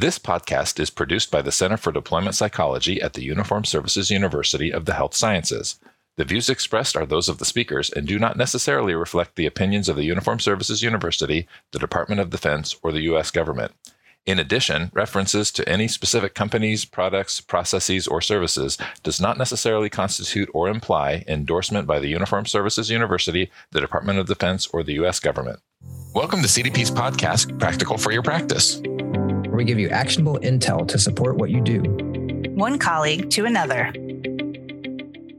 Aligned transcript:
This 0.00 0.16
podcast 0.16 0.78
is 0.78 0.90
produced 0.90 1.28
by 1.32 1.42
the 1.42 1.50
Center 1.50 1.76
for 1.76 1.90
Deployment 1.90 2.36
Psychology 2.36 3.02
at 3.02 3.14
the 3.14 3.24
Uniformed 3.24 3.66
Services 3.66 4.12
University 4.12 4.72
of 4.72 4.84
the 4.84 4.94
Health 4.94 5.12
Sciences. 5.12 5.80
The 6.16 6.24
views 6.24 6.48
expressed 6.48 6.96
are 6.96 7.04
those 7.04 7.28
of 7.28 7.38
the 7.38 7.44
speakers 7.44 7.90
and 7.90 8.06
do 8.06 8.16
not 8.16 8.36
necessarily 8.36 8.94
reflect 8.94 9.34
the 9.34 9.46
opinions 9.46 9.88
of 9.88 9.96
the 9.96 10.04
Uniformed 10.04 10.40
Services 10.40 10.84
University, 10.84 11.48
the 11.72 11.80
Department 11.80 12.20
of 12.20 12.30
Defense, 12.30 12.76
or 12.80 12.92
the 12.92 13.00
U.S. 13.10 13.32
government. 13.32 13.72
In 14.24 14.38
addition, 14.38 14.92
references 14.94 15.50
to 15.50 15.68
any 15.68 15.88
specific 15.88 16.32
companies, 16.32 16.84
products, 16.84 17.40
processes, 17.40 18.06
or 18.06 18.20
services 18.20 18.78
does 19.02 19.20
not 19.20 19.36
necessarily 19.36 19.90
constitute 19.90 20.48
or 20.54 20.68
imply 20.68 21.24
endorsement 21.26 21.88
by 21.88 21.98
the 21.98 22.06
Uniformed 22.06 22.46
Services 22.46 22.88
University, 22.88 23.50
the 23.72 23.80
Department 23.80 24.20
of 24.20 24.28
Defense, 24.28 24.68
or 24.68 24.84
the 24.84 24.94
U.S. 24.94 25.18
government. 25.18 25.58
Welcome 26.14 26.42
to 26.42 26.48
CDP's 26.48 26.90
podcast, 26.90 27.58
Practical 27.58 27.98
for 27.98 28.12
Your 28.12 28.22
Practice, 28.22 28.80
where 29.58 29.64
we 29.64 29.66
give 29.66 29.80
you 29.80 29.88
actionable 29.88 30.38
intel 30.38 30.86
to 30.86 30.96
support 30.96 31.36
what 31.36 31.50
you 31.50 31.60
do. 31.60 31.80
One 32.54 32.78
colleague 32.78 33.28
to 33.30 33.44
another. 33.44 33.92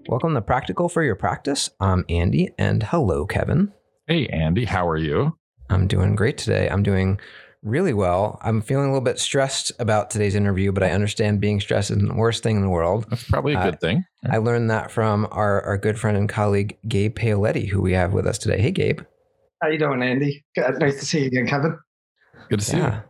Welcome 0.09 0.33
to 0.33 0.41
Practical 0.41 0.89
for 0.89 1.01
Your 1.03 1.15
Practice. 1.15 1.69
I'm 1.79 2.03
Andy, 2.09 2.49
and 2.57 2.83
hello, 2.83 3.25
Kevin. 3.25 3.71
Hey, 4.07 4.27
Andy, 4.27 4.65
how 4.65 4.89
are 4.89 4.97
you? 4.97 5.37
I'm 5.69 5.87
doing 5.87 6.17
great 6.17 6.37
today. 6.37 6.67
I'm 6.67 6.83
doing 6.83 7.17
really 7.63 7.93
well. 7.93 8.37
I'm 8.41 8.59
feeling 8.59 8.87
a 8.87 8.89
little 8.89 9.05
bit 9.05 9.19
stressed 9.19 9.71
about 9.79 10.09
today's 10.09 10.35
interview, 10.35 10.73
but 10.73 10.83
I 10.83 10.91
understand 10.91 11.39
being 11.39 11.61
stressed 11.61 11.89
isn't 11.89 12.09
the 12.09 12.13
worst 12.13 12.43
thing 12.43 12.57
in 12.57 12.61
the 12.61 12.69
world. 12.69 13.05
That's 13.09 13.23
probably 13.23 13.53
a 13.53 13.63
good 13.63 13.75
uh, 13.75 13.77
thing. 13.77 14.03
I 14.29 14.39
learned 14.39 14.69
that 14.69 14.91
from 14.91 15.29
our, 15.31 15.61
our 15.61 15.77
good 15.77 15.97
friend 15.97 16.17
and 16.17 16.27
colleague 16.27 16.77
Gabe 16.85 17.17
Paoletti, 17.17 17.69
who 17.69 17.81
we 17.81 17.93
have 17.93 18.11
with 18.11 18.27
us 18.27 18.38
today. 18.38 18.59
Hey, 18.59 18.71
Gabe. 18.71 18.99
How 19.63 19.69
you 19.69 19.79
doing, 19.79 20.03
Andy? 20.03 20.43
Nice 20.57 20.99
to 20.99 21.05
see 21.05 21.21
you 21.21 21.27
again, 21.27 21.47
Kevin. 21.47 21.79
Good 22.49 22.59
to 22.59 22.65
see 22.65 22.77
yeah, 22.77 22.95
you. 22.95 23.08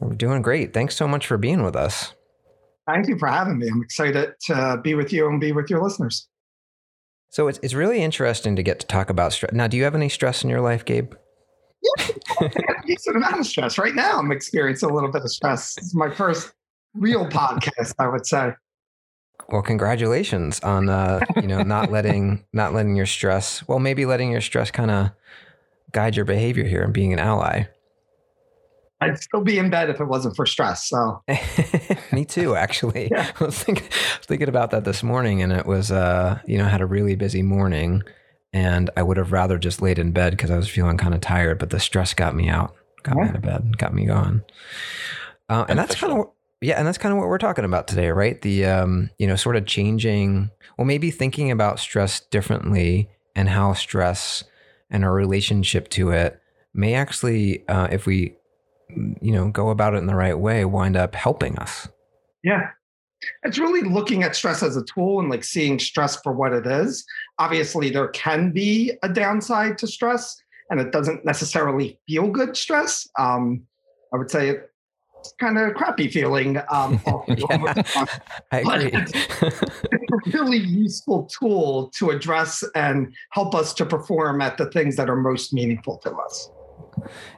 We're 0.00 0.14
doing 0.14 0.42
great. 0.42 0.72
Thanks 0.72 0.96
so 0.96 1.08
much 1.08 1.26
for 1.26 1.36
being 1.36 1.62
with 1.62 1.76
us. 1.76 2.14
Thank 2.86 3.08
you 3.08 3.18
for 3.18 3.28
having 3.28 3.58
me. 3.58 3.68
I'm 3.68 3.82
excited 3.82 4.32
to 4.46 4.80
be 4.82 4.94
with 4.94 5.12
you 5.12 5.28
and 5.28 5.40
be 5.40 5.52
with 5.52 5.68
your 5.68 5.82
listeners. 5.82 6.28
So 7.30 7.48
it's 7.48 7.60
it's 7.62 7.74
really 7.74 8.00
interesting 8.00 8.56
to 8.56 8.62
get 8.62 8.80
to 8.80 8.86
talk 8.86 9.10
about 9.10 9.32
stress. 9.32 9.52
Now, 9.52 9.66
do 9.66 9.76
you 9.76 9.84
have 9.84 9.94
any 9.94 10.08
stress 10.08 10.42
in 10.42 10.48
your 10.48 10.62
life, 10.62 10.84
Gabe? 10.84 11.12
Yeah, 11.82 12.06
a 12.40 12.50
decent 12.86 13.16
amount 13.16 13.40
of 13.40 13.46
stress. 13.46 13.76
Right 13.76 13.94
now, 13.94 14.18
I'm 14.18 14.32
experiencing 14.32 14.88
a 14.88 14.94
little 14.94 15.12
bit 15.12 15.22
of 15.22 15.30
stress. 15.30 15.76
It's 15.76 15.94
my 15.94 16.10
first 16.10 16.52
real 16.94 17.26
podcast, 17.26 17.94
I 17.98 18.08
would 18.08 18.26
say. 18.26 18.52
Well, 19.50 19.62
congratulations 19.62 20.60
on 20.60 20.88
uh, 20.88 21.20
you 21.36 21.46
know 21.46 21.62
not 21.62 21.90
letting 21.92 22.44
not 22.52 22.72
letting 22.72 22.96
your 22.96 23.06
stress. 23.06 23.66
Well, 23.68 23.78
maybe 23.78 24.06
letting 24.06 24.30
your 24.30 24.40
stress 24.40 24.70
kind 24.70 24.90
of 24.90 25.10
guide 25.92 26.16
your 26.16 26.24
behavior 26.24 26.64
here 26.64 26.82
and 26.82 26.92
being 26.92 27.12
an 27.12 27.18
ally. 27.18 27.64
I'd 29.00 29.18
still 29.22 29.42
be 29.42 29.58
in 29.58 29.70
bed 29.70 29.90
if 29.90 30.00
it 30.00 30.06
wasn't 30.06 30.34
for 30.34 30.44
stress. 30.44 30.88
So, 30.88 31.22
me 32.12 32.24
too. 32.24 32.56
Actually, 32.56 33.08
yeah. 33.10 33.30
I, 33.40 33.44
was 33.44 33.62
thinking, 33.62 33.86
I 33.86 34.18
was 34.18 34.26
thinking 34.26 34.48
about 34.48 34.70
that 34.72 34.84
this 34.84 35.02
morning, 35.02 35.42
and 35.42 35.52
it 35.52 35.66
was, 35.66 35.92
uh, 35.92 36.40
you 36.46 36.58
know, 36.58 36.64
I 36.64 36.68
had 36.68 36.80
a 36.80 36.86
really 36.86 37.14
busy 37.14 37.42
morning, 37.42 38.02
and 38.52 38.90
I 38.96 39.02
would 39.02 39.16
have 39.16 39.32
rather 39.32 39.58
just 39.58 39.80
laid 39.80 39.98
in 39.98 40.12
bed 40.12 40.32
because 40.32 40.50
I 40.50 40.56
was 40.56 40.68
feeling 40.68 40.96
kind 40.96 41.14
of 41.14 41.20
tired, 41.20 41.58
but 41.58 41.70
the 41.70 41.78
stress 41.78 42.12
got 42.12 42.34
me 42.34 42.48
out, 42.48 42.74
got 43.04 43.16
yeah. 43.16 43.22
me 43.22 43.28
out 43.28 43.36
of 43.36 43.42
bed, 43.42 43.78
got 43.78 43.94
me 43.94 44.06
going. 44.06 44.42
Uh, 45.48 45.64
and 45.68 45.78
that's 45.78 45.94
kind 45.94 46.12
of 46.12 46.30
yeah, 46.60 46.76
and 46.76 46.86
that's 46.86 46.98
kind 46.98 47.12
of 47.12 47.18
what 47.18 47.28
we're 47.28 47.38
talking 47.38 47.64
about 47.64 47.86
today, 47.86 48.10
right? 48.10 48.40
The 48.42 48.64
um, 48.64 49.10
you 49.18 49.26
know, 49.28 49.36
sort 49.36 49.54
of 49.54 49.64
changing, 49.64 50.50
well, 50.76 50.86
maybe 50.86 51.10
thinking 51.10 51.52
about 51.52 51.78
stress 51.78 52.20
differently 52.20 53.08
and 53.36 53.48
how 53.48 53.74
stress 53.74 54.42
and 54.90 55.04
our 55.04 55.12
relationship 55.12 55.88
to 55.90 56.10
it 56.10 56.40
may 56.74 56.94
actually, 56.94 57.66
uh, 57.68 57.86
if 57.92 58.06
we 58.06 58.34
you 58.90 59.32
know, 59.32 59.50
go 59.50 59.70
about 59.70 59.94
it 59.94 59.98
in 59.98 60.06
the 60.06 60.14
right 60.14 60.38
way, 60.38 60.64
wind 60.64 60.96
up 60.96 61.14
helping 61.14 61.58
us. 61.58 61.88
Yeah. 62.42 62.70
It's 63.42 63.58
really 63.58 63.82
looking 63.82 64.22
at 64.22 64.36
stress 64.36 64.62
as 64.62 64.76
a 64.76 64.84
tool 64.84 65.20
and 65.20 65.28
like 65.28 65.44
seeing 65.44 65.78
stress 65.78 66.20
for 66.22 66.32
what 66.32 66.52
it 66.52 66.66
is. 66.66 67.04
Obviously, 67.38 67.90
there 67.90 68.08
can 68.08 68.52
be 68.52 68.92
a 69.02 69.08
downside 69.08 69.76
to 69.78 69.86
stress, 69.88 70.40
and 70.70 70.80
it 70.80 70.92
doesn't 70.92 71.24
necessarily 71.24 71.98
feel 72.06 72.28
good 72.28 72.56
stress. 72.56 73.08
Um, 73.18 73.62
I 74.14 74.18
would 74.18 74.30
say 74.30 74.60
it's 75.18 75.34
kind 75.40 75.58
of 75.58 75.68
a 75.68 75.72
crappy 75.72 76.08
feeling. 76.08 76.58
Um, 76.70 77.00
yeah, 77.28 77.82
I 78.52 78.60
agree. 78.60 78.90
It's, 78.92 79.12
it's 79.42 80.34
a 80.34 80.38
really 80.38 80.58
useful 80.58 81.24
tool 81.24 81.90
to 81.96 82.10
address 82.10 82.62
and 82.76 83.12
help 83.30 83.54
us 83.54 83.74
to 83.74 83.86
perform 83.86 84.40
at 84.40 84.58
the 84.58 84.70
things 84.70 84.94
that 84.96 85.10
are 85.10 85.16
most 85.16 85.52
meaningful 85.52 85.98
to 85.98 86.12
us. 86.12 86.50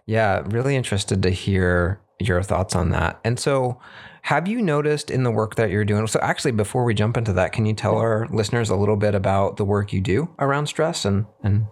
Yeah, 0.06 0.43
really 0.47 0.76
interested 0.76 1.22
to 1.22 1.31
hear 1.31 2.00
your 2.19 2.43
thoughts 2.43 2.75
on 2.75 2.91
that. 2.91 3.21
And 3.25 3.38
so, 3.38 3.81
have 4.22 4.47
you 4.47 4.60
noticed 4.60 5.10
in 5.10 5.22
the 5.22 5.31
work 5.31 5.54
that 5.54 5.71
you're 5.71 5.84
doing? 5.84 6.06
So, 6.06 6.21
actually, 6.21 6.53
before 6.53 6.84
we 6.84 6.94
jump 6.94 7.16
into 7.16 7.32
that, 7.32 7.53
can 7.53 7.66
you 7.66 7.75
tell 7.75 7.97
our 7.97 8.26
listeners 8.31 8.69
a 8.69 8.76
little 8.76 8.97
bit 8.97 9.15
about 9.15 9.56
the 9.56 9.65
work 9.65 9.93
you 9.93 10.00
do 10.00 10.28
around 10.38 10.66
stress 10.66 11.04
and 11.04 11.26
and? 11.43 11.66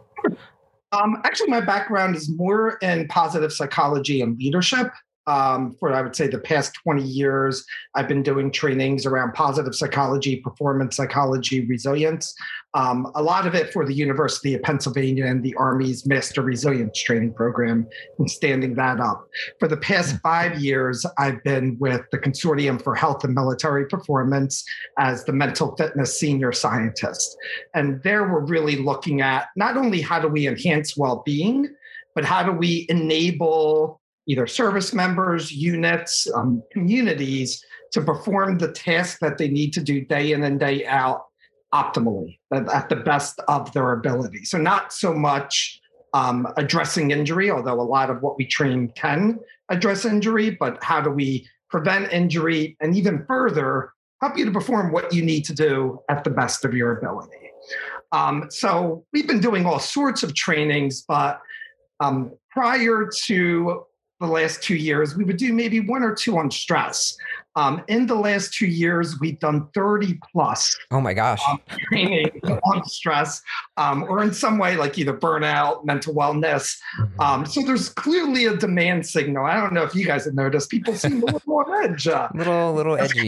Um, 0.93 1.21
actually, 1.25 1.49
my 1.49 1.61
background 1.61 2.17
is 2.17 2.31
more 2.35 2.79
in 2.81 3.09
positive 3.09 3.53
psychology 3.53 4.23
and 4.23 4.39
leadership 4.39 4.91
um, 5.29 5.77
for 5.79 5.93
I 5.93 6.01
would 6.01 6.17
say 6.17 6.27
the 6.27 6.39
past 6.39 6.73
20 6.83 7.03
years. 7.03 7.65
I've 7.95 8.09
been 8.09 8.23
doing 8.23 8.51
trainings 8.51 9.05
around 9.05 9.35
positive 9.35 9.75
psychology, 9.75 10.37
performance 10.37 10.97
psychology, 10.97 11.67
resilience. 11.67 12.35
Um, 12.73 13.11
a 13.15 13.23
lot 13.23 13.47
of 13.47 13.55
it 13.55 13.73
for 13.73 13.85
the 13.85 13.93
University 13.93 14.55
of 14.55 14.63
Pennsylvania 14.63 15.27
and 15.27 15.43
the 15.43 15.55
Army's 15.57 16.07
Master 16.07 16.41
Resilience 16.41 17.03
Training 17.03 17.35
Program 17.35 17.87
and 18.19 18.31
standing 18.31 18.75
that 18.77 19.01
up. 19.01 19.29
For 19.59 19.69
the 19.69 19.77
past 19.77 20.13
hmm. 20.13 20.19
five 20.19 20.61
years, 20.61 21.05
I've 21.19 21.43
been 21.45 21.77
with 21.79 22.03
the 22.11 22.19
Consortium 22.19 22.83
for 22.83 22.95
Health 22.95 23.23
and 23.23 23.35
Military 23.35 23.87
Performance 23.87 24.65
as 24.99 25.25
the 25.25 25.33
mental 25.33 25.77
fitness 25.77 26.19
senior 26.19 26.53
scientist. 26.53 27.37
And 27.75 28.03
there 28.03 28.23
we're 28.33 28.47
really 28.47 28.77
looking 28.77 29.21
at 29.21 29.49
not 29.57 29.77
only 29.77 30.01
how 30.01 30.21
do 30.21 30.29
we 30.29 30.49
enhance 30.49 30.97
well 30.97 31.23
being, 31.27 31.69
but 32.15 32.25
how 32.25 32.43
do 32.43 32.53
we 32.53 32.87
enable 32.89 33.98
either 34.29 34.47
service 34.47 34.93
members, 34.95 35.51
units, 35.51 36.29
um, 36.35 36.63
communities 36.71 37.65
to 37.93 38.03
perform 38.03 38.59
the 38.59 38.71
task 38.71 39.19
that 39.21 39.39
they 39.39 39.49
need 39.49 39.73
to 39.73 39.81
do 39.81 40.05
day 40.05 40.33
in 40.33 40.45
and 40.45 40.61
day 40.61 40.87
out 40.87 41.25
optimally 41.75 42.39
at 42.53 42.89
the 42.89 42.97
best 42.97 43.41
of 43.49 43.73
their 43.73 43.93
ability. 43.93 44.45
So, 44.45 44.59
not 44.59 44.93
so 44.93 45.13
much 45.13 45.81
um, 46.15 46.47
addressing 46.57 47.11
injury, 47.11 47.51
although 47.51 47.81
a 47.81 47.83
lot 47.83 48.11
of 48.11 48.23
what 48.23 48.39
we 48.39 48.47
train 48.47 48.93
can 48.95 49.41
address 49.69 50.05
injury, 50.05 50.51
but 50.51 50.83
how 50.83 51.01
do 51.01 51.11
we 51.11 51.47
prevent 51.71 52.13
injury 52.13 52.77
and 52.81 52.97
even 52.97 53.25
further 53.27 53.93
help 54.23 54.37
you 54.37 54.45
to 54.45 54.51
perform 54.51 54.91
what 54.91 55.13
you 55.13 55.23
need 55.23 55.45
to 55.45 55.55
do 55.55 56.01
at 56.09 56.25
the 56.25 56.31
best 56.31 56.65
of 56.65 56.75
your 56.75 56.99
ability. 56.99 57.51
Um, 58.13 58.47
so, 58.51 59.05
we've 59.13 59.27
been 59.27 59.41
doing 59.41 59.65
all 59.67 59.79
sorts 59.79 60.23
of 60.23 60.35
trainings, 60.35 61.03
but 61.07 61.41
um, 62.01 62.33
prior 62.51 63.09
to 63.25 63.85
the 64.21 64.27
last 64.27 64.63
two 64.63 64.77
years, 64.77 65.17
we 65.17 65.25
would 65.25 65.37
do 65.37 65.53
maybe 65.53 65.81
one 65.81 66.03
or 66.03 66.15
two 66.15 66.39
on 66.39 66.51
stress. 66.51 67.17
Um, 67.57 67.83
in 67.89 68.07
the 68.07 68.15
last 68.15 68.55
two 68.55 68.67
years, 68.67 69.19
we've 69.19 69.39
done 69.41 69.69
30 69.75 70.21
plus. 70.33 70.77
Oh 70.93 71.01
my 71.01 71.13
gosh. 71.13 71.41
Um, 71.49 71.61
training 71.89 72.31
on 72.45 72.85
stress 72.85 73.43
um, 73.77 74.05
or 74.05 74.23
in 74.23 74.33
some 74.33 74.59
way, 74.59 74.77
like 74.77 74.97
either 74.97 75.13
burnout, 75.13 75.85
mental 75.85 76.15
wellness. 76.15 76.79
Mm-hmm. 77.01 77.21
Um, 77.21 77.47
so 77.47 77.63
there's 77.63 77.89
clearly 77.89 78.45
a 78.45 78.57
demand 78.57 79.07
signal. 79.07 79.45
I 79.45 79.59
don't 79.59 79.73
know 79.73 79.83
if 79.83 79.95
you 79.95 80.07
guys 80.07 80.25
have 80.27 80.35
noticed, 80.35 80.71
people 80.71 80.95
seem 80.95 81.21
a 81.23 81.25
little 81.27 81.43
more 81.47 81.83
edge. 81.83 82.07
Uh, 82.07 82.29
little, 82.35 82.75
little 82.75 82.97
edgy. 82.97 83.27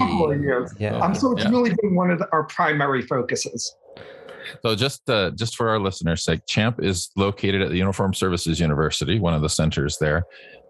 Yeah. 0.79 0.99
Um, 0.99 1.15
so 1.15 1.33
it's 1.33 1.43
yeah. 1.43 1.51
really 1.51 1.75
been 1.83 1.97
one 1.97 2.11
of 2.11 2.21
the, 2.21 2.29
our 2.31 2.45
primary 2.45 3.03
focuses. 3.03 3.75
So 4.63 4.75
just 4.75 5.09
uh, 5.09 5.31
just 5.33 5.57
for 5.57 5.69
our 5.69 5.79
listeners' 5.79 6.25
sake, 6.25 6.41
CHAMP 6.47 6.83
is 6.83 7.11
located 7.17 7.63
at 7.63 7.71
the 7.71 7.77
Uniform 7.77 8.15
Services 8.15 8.61
University, 8.61 9.19
one 9.19 9.35
of 9.35 9.43
the 9.43 9.49
centers 9.49 9.99
there, 9.99 10.25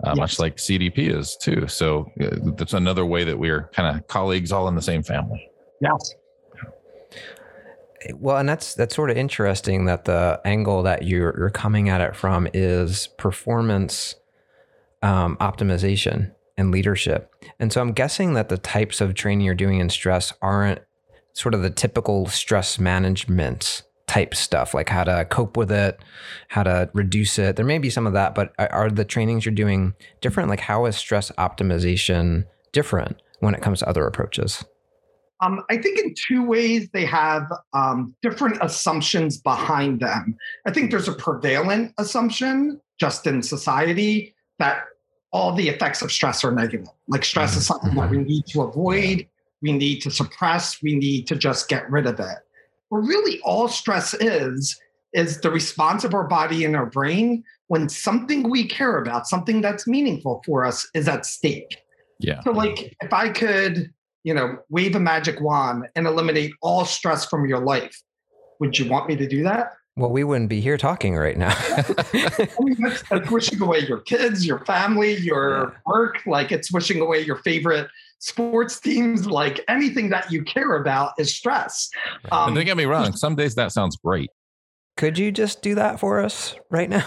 uh, 0.04 0.10
yes. 0.10 0.16
much 0.16 0.38
like 0.38 0.56
CDP 0.56 1.14
is 1.16 1.36
too. 1.41 1.66
So 1.68 2.10
uh, 2.20 2.52
that's 2.56 2.74
another 2.74 3.04
way 3.06 3.24
that 3.24 3.38
we're 3.38 3.71
kind 3.72 3.97
of 3.97 4.06
colleagues, 4.06 4.53
all 4.53 4.68
in 4.68 4.74
the 4.74 4.82
same 4.82 5.03
family. 5.03 5.48
Yes. 5.80 6.15
Well, 8.15 8.38
and 8.38 8.48
that's 8.48 8.74
that's 8.74 8.94
sort 8.94 9.10
of 9.10 9.16
interesting 9.16 9.84
that 9.84 10.06
the 10.06 10.41
angle 10.44 10.83
that 10.84 11.04
you're 11.04 11.34
you're 11.38 11.50
coming 11.50 11.88
at 11.91 12.00
it 12.00 12.16
from 12.16 12.48
is 12.54 13.09
performance 13.18 14.15
um, 15.03 15.36
optimization 15.36 16.33
and 16.56 16.71
leadership. 16.71 17.33
And 17.59 17.72
so 17.72 17.80
I'm 17.80 17.92
guessing 17.92 18.34
that 18.34 18.48
the 18.48 18.59
types 18.59 19.00
of 19.00 19.15
training 19.15 19.44
you're 19.44 19.54
doing 19.54 19.80
in 19.80 19.91
stress 19.91 20.33
aren't 20.42 20.80
sort 21.32 21.54
of 21.54 21.62
the 21.62 21.71
typical 21.71 22.27
stress 22.27 22.78
management 22.78 23.82
type 24.06 24.34
stuff, 24.34 24.74
like 24.74 24.88
how 24.88 25.04
to 25.04 25.24
cope 25.30 25.56
with 25.56 25.71
it, 25.71 26.00
how 26.48 26.65
to 26.65 26.91
reduce 26.94 27.38
it. 27.38 27.54
There 27.54 27.65
may 27.65 27.78
be 27.78 27.91
some 27.91 28.06
of 28.06 28.12
that, 28.15 28.34
but 28.34 28.53
are 28.59 28.91
the 28.91 29.04
trainings 29.04 29.44
you're 29.44 29.54
doing 29.54 29.94
different? 30.21 30.48
Like, 30.48 30.60
how 30.60 30.86
is 30.86 30.97
stress 30.97 31.30
optimization 31.38 32.44
different 32.72 33.22
when 33.38 33.54
it 33.54 33.62
comes 33.62 33.78
to 33.78 33.88
other 33.88 34.06
approaches? 34.06 34.65
Um, 35.42 35.65
I 35.71 35.78
think 35.78 35.98
in 35.98 36.15
two 36.28 36.44
ways 36.44 36.88
they 36.92 37.04
have 37.06 37.50
um, 37.72 38.15
different 38.21 38.59
assumptions 38.60 39.38
behind 39.38 40.00
them. 40.00 40.36
I 40.66 40.71
think 40.71 40.91
there's 40.91 41.09
a 41.09 41.15
prevalent 41.15 41.94
assumption 41.97 42.80
just 42.98 43.26
in 43.26 43.42
society 43.42 44.34
that 44.59 44.84
all 45.33 45.54
the 45.54 45.68
effects 45.68 46.03
of 46.03 46.12
stress 46.12 46.44
are 46.44 46.53
negative. 46.53 46.88
Like 47.09 47.24
stress 47.24 47.56
is 47.56 47.66
something 47.66 47.94
that 47.94 48.10
we 48.10 48.18
need 48.18 48.47
to 48.47 48.62
avoid, 48.62 49.26
we 49.62 49.72
need 49.72 50.01
to 50.01 50.10
suppress, 50.10 50.83
we 50.83 50.97
need 50.97 51.27
to 51.28 51.36
just 51.36 51.68
get 51.68 51.91
rid 51.91 52.07
of 52.07 52.18
it. 52.18 52.39
But 52.91 52.98
really, 52.98 53.41
all 53.41 53.68
stress 53.68 54.15
is 54.15 54.78
is 55.12 55.41
the 55.41 55.51
response 55.51 56.04
of 56.04 56.15
our 56.15 56.27
body 56.27 56.65
and 56.65 56.77
our 56.77 56.86
brain 56.86 57.42
when 57.66 57.89
something 57.89 58.48
we 58.48 58.66
care 58.66 58.98
about, 58.98 59.27
something 59.27 59.60
that's 59.60 59.86
meaningful 59.86 60.42
for 60.45 60.65
us, 60.65 60.89
is 60.95 61.09
at 61.09 61.27
stake. 61.27 61.78
Yeah. 62.18 62.41
So, 62.42 62.53
like, 62.53 62.97
if 63.01 63.12
I 63.12 63.28
could, 63.30 63.92
you 64.24 64.34
know, 64.34 64.59
wave 64.68 64.95
a 64.95 65.01
magic 65.01 65.41
wand 65.41 65.84
and 65.95 66.07
eliminate 66.07 66.53
all 66.62 66.84
stress 66.84 67.24
from 67.24 67.48
your 67.48 67.60
life, 67.60 68.03
would 68.60 68.78
you 68.78 68.89
want 68.89 69.09
me 69.09 69.16
to 69.16 69.27
do 69.27 69.42
that? 69.45 69.72
Well, 69.97 70.10
we 70.10 70.24
wouldn't 70.24 70.48
be 70.48 70.60
here 70.60 70.78
talking 70.78 71.16
right 71.16 71.36
now. 71.36 71.54
I 71.57 72.48
mean, 72.60 72.77
that's, 72.80 73.03
that's 73.09 73.30
wishing 73.30 73.60
away 73.60 73.80
your 73.80 74.01
kids, 74.01 74.47
your 74.47 74.65
family, 74.65 75.16
your 75.16 75.80
work. 75.86 76.21
Like, 76.27 76.53
it's 76.53 76.72
wishing 76.72 77.01
away 77.01 77.21
your 77.21 77.36
favorite 77.36 77.89
sports 78.21 78.78
teams. 78.78 79.27
Like, 79.27 79.61
anything 79.69 80.09
that 80.11 80.31
you 80.31 80.45
care 80.45 80.77
about 80.77 81.13
is 81.19 81.34
stress. 81.34 81.91
and 82.25 82.33
Um, 82.33 82.55
don't 82.55 82.65
get 82.65 82.77
me 82.77 82.84
wrong, 82.84 83.13
some 83.17 83.34
days 83.34 83.57
that 83.57 83.72
sounds 83.72 83.97
great. 83.97 84.31
Could 84.97 85.19
you 85.19 85.33
just 85.33 85.63
do 85.63 85.75
that 85.77 85.99
for 85.99 86.21
us 86.21 86.55
right 86.71 86.89
now? 86.89 87.07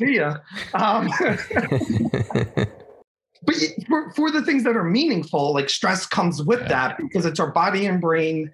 see 0.00 0.16
ya. 0.16 0.36
Um, 0.74 1.08
but 3.44 3.54
for, 3.88 4.10
for 4.12 4.30
the 4.30 4.42
things 4.44 4.64
that 4.64 4.76
are 4.76 4.84
meaningful, 4.84 5.54
like 5.54 5.70
stress 5.70 6.06
comes 6.06 6.42
with 6.42 6.60
Yeah. 6.62 6.68
that 6.68 6.98
because 6.98 7.24
it's 7.24 7.40
our 7.40 7.50
body 7.50 7.86
and 7.86 8.00
brain 8.00 8.52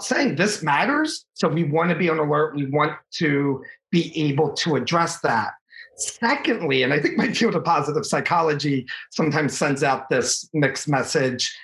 saying 0.00 0.36
this 0.36 0.62
matters. 0.62 1.26
So 1.34 1.48
we 1.48 1.64
want 1.64 1.90
to 1.90 1.96
be 1.96 2.08
on 2.10 2.18
alert. 2.18 2.54
We 2.56 2.66
want 2.66 2.92
to 3.14 3.64
be 3.90 4.12
able 4.20 4.52
to 4.54 4.76
address 4.76 5.20
that. 5.20 5.52
Secondly, 5.96 6.82
and 6.82 6.92
I 6.92 7.00
think 7.00 7.16
my 7.16 7.32
field 7.32 7.54
of 7.56 7.64
positive 7.64 8.04
psychology 8.06 8.86
sometimes 9.10 9.56
sends 9.56 9.82
out 9.82 10.08
this 10.10 10.48
mixed 10.52 10.88
message. 10.88 11.54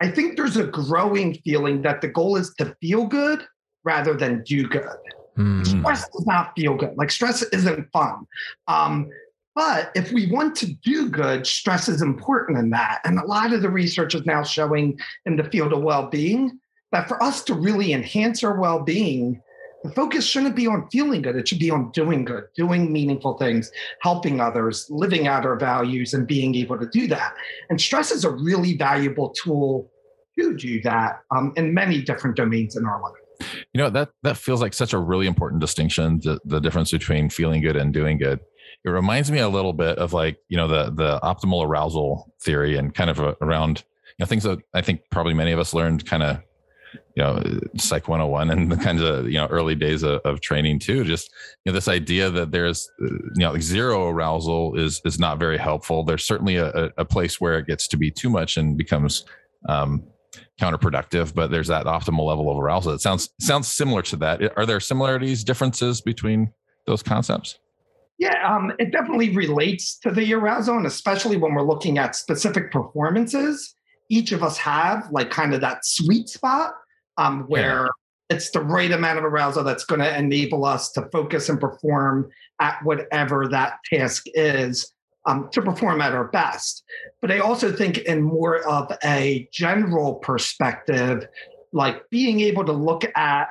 I 0.00 0.10
think 0.10 0.36
there's 0.36 0.56
a 0.56 0.66
growing 0.66 1.34
feeling 1.44 1.82
that 1.82 2.00
the 2.00 2.08
goal 2.08 2.36
is 2.36 2.54
to 2.58 2.74
feel 2.80 3.06
good 3.06 3.44
rather 3.84 4.14
than 4.14 4.42
do 4.44 4.66
good 4.66 4.86
Hmm. 5.36 5.62
stress 5.64 6.08
does 6.10 6.26
not 6.26 6.52
feel 6.54 6.76
good. 6.76 6.96
Like 6.96 7.10
stress 7.10 7.42
isn't 7.42 7.90
fun. 7.92 8.26
Um, 8.68 9.08
but 9.54 9.90
if 9.94 10.12
we 10.12 10.30
want 10.30 10.54
to 10.56 10.66
do 10.66 11.08
good, 11.08 11.46
stress 11.46 11.88
is 11.88 12.02
important 12.02 12.58
in 12.58 12.70
that. 12.70 13.00
And 13.04 13.18
a 13.18 13.24
lot 13.24 13.52
of 13.52 13.62
the 13.62 13.70
research 13.70 14.14
is 14.14 14.26
now 14.26 14.42
showing 14.42 14.98
in 15.26 15.36
the 15.36 15.44
field 15.44 15.72
of 15.72 15.82
well-being 15.82 16.58
that 16.92 17.08
for 17.08 17.22
us 17.22 17.42
to 17.44 17.54
really 17.54 17.92
enhance 17.92 18.44
our 18.44 18.60
well-being, 18.60 19.40
the 19.82 19.90
focus 19.92 20.26
shouldn't 20.26 20.56
be 20.56 20.66
on 20.66 20.88
feeling 20.90 21.22
good. 21.22 21.36
It 21.36 21.48
should 21.48 21.58
be 21.58 21.70
on 21.70 21.90
doing 21.92 22.24
good, 22.24 22.44
doing 22.54 22.92
meaningful 22.92 23.38
things, 23.38 23.70
helping 24.02 24.40
others, 24.40 24.86
living 24.90 25.26
out 25.26 25.46
our 25.46 25.56
values, 25.56 26.14
and 26.14 26.26
being 26.26 26.54
able 26.54 26.78
to 26.78 26.86
do 26.86 27.06
that. 27.08 27.34
And 27.70 27.80
stress 27.80 28.10
is 28.10 28.24
a 28.24 28.30
really 28.30 28.76
valuable 28.76 29.30
tool 29.42 29.90
to 30.38 30.56
do 30.56 30.80
that 30.82 31.20
um, 31.34 31.52
in 31.56 31.74
many 31.74 32.02
different 32.02 32.36
domains 32.36 32.76
in 32.76 32.86
our 32.86 33.00
life. 33.02 33.14
You 33.72 33.80
know, 33.82 33.90
that 33.90 34.10
that 34.22 34.36
feels 34.36 34.60
like 34.60 34.74
such 34.74 34.92
a 34.92 34.98
really 34.98 35.26
important 35.26 35.60
distinction, 35.60 36.20
the, 36.22 36.40
the 36.44 36.60
difference 36.60 36.90
between 36.90 37.30
feeling 37.30 37.62
good 37.62 37.76
and 37.76 37.92
doing 37.92 38.18
good. 38.18 38.40
It 38.84 38.90
reminds 38.90 39.30
me 39.30 39.38
a 39.38 39.48
little 39.48 39.72
bit 39.72 39.98
of 39.98 40.12
like, 40.12 40.38
you 40.48 40.56
know, 40.56 40.68
the 40.68 40.90
the 40.90 41.20
optimal 41.22 41.64
arousal 41.66 42.32
theory 42.42 42.76
and 42.76 42.94
kind 42.94 43.10
of 43.10 43.18
a, 43.18 43.36
around, 43.40 43.84
you 44.18 44.24
know, 44.24 44.26
things 44.26 44.44
that 44.44 44.58
I 44.74 44.82
think 44.82 45.02
probably 45.10 45.34
many 45.34 45.52
of 45.52 45.58
us 45.58 45.74
learned 45.74 46.06
kind 46.06 46.22
of, 46.22 46.38
you 47.14 47.22
know, 47.22 47.42
psych 47.76 48.08
101 48.08 48.50
and 48.50 48.70
the 48.72 48.76
kinds 48.76 49.02
of, 49.02 49.26
you 49.26 49.38
know, 49.38 49.46
early 49.46 49.74
days 49.74 50.02
of, 50.02 50.20
of 50.22 50.40
training 50.40 50.78
too. 50.78 51.04
Just, 51.04 51.30
you 51.64 51.70
know, 51.70 51.74
this 51.74 51.88
idea 51.88 52.30
that 52.30 52.50
there's, 52.50 52.90
uh, 53.02 53.06
you 53.06 53.30
know, 53.36 53.52
like 53.52 53.62
zero 53.62 54.08
arousal 54.08 54.76
is 54.76 55.00
is 55.04 55.18
not 55.18 55.38
very 55.38 55.58
helpful. 55.58 56.04
There's 56.04 56.24
certainly 56.24 56.56
a, 56.56 56.90
a- 56.96 57.04
place 57.04 57.40
where 57.40 57.58
it 57.58 57.66
gets 57.66 57.88
to 57.88 57.96
be 57.96 58.10
too 58.10 58.30
much 58.30 58.56
and 58.56 58.76
becomes 58.78 59.24
um, 59.68 60.04
counterproductive 60.60 61.34
but 61.34 61.50
there's 61.50 61.66
that 61.68 61.86
optimal 61.86 62.24
level 62.24 62.50
of 62.50 62.56
arousal 62.58 62.92
it 62.92 63.00
sounds 63.00 63.30
sounds 63.40 63.66
similar 63.66 64.00
to 64.00 64.14
that 64.16 64.40
are 64.56 64.64
there 64.64 64.78
similarities 64.78 65.42
differences 65.42 66.00
between 66.00 66.52
those 66.86 67.02
concepts 67.02 67.58
Yeah, 68.18 68.36
um, 68.46 68.72
it 68.78 68.92
definitely 68.92 69.34
relates 69.34 69.98
to 70.00 70.10
the 70.10 70.34
arousal, 70.34 70.76
and 70.76 70.86
especially 70.86 71.38
when 71.38 71.54
we're 71.54 71.62
looking 71.66 71.96
at 71.96 72.14
specific 72.14 72.70
performances. 72.70 73.74
Each 74.10 74.32
of 74.32 74.42
us 74.42 74.58
have 74.58 75.08
like 75.10 75.30
kind 75.30 75.54
of 75.54 75.62
that 75.62 75.86
sweet 75.86 76.28
spot 76.28 76.74
um, 77.16 77.44
where 77.44 77.88
it's 78.28 78.50
the 78.50 78.60
right 78.60 78.90
amount 78.90 79.18
of 79.18 79.24
arousal 79.24 79.64
that's 79.64 79.84
going 79.84 80.00
to 80.00 80.18
enable 80.18 80.64
us 80.64 80.92
to 80.92 81.08
focus 81.10 81.48
and 81.48 81.58
perform 81.58 82.30
at 82.60 82.78
whatever 82.84 83.48
that 83.48 83.78
task 83.90 84.26
is 84.34 84.92
um, 85.26 85.48
to 85.52 85.62
perform 85.62 86.00
at 86.00 86.12
our 86.12 86.28
best. 86.28 86.84
But 87.20 87.30
I 87.30 87.38
also 87.38 87.72
think, 87.72 87.98
in 87.98 88.22
more 88.22 88.66
of 88.66 88.90
a 89.04 89.48
general 89.52 90.16
perspective, 90.16 91.26
like 91.72 92.08
being 92.10 92.40
able 92.40 92.64
to 92.64 92.72
look 92.72 93.04
at 93.16 93.48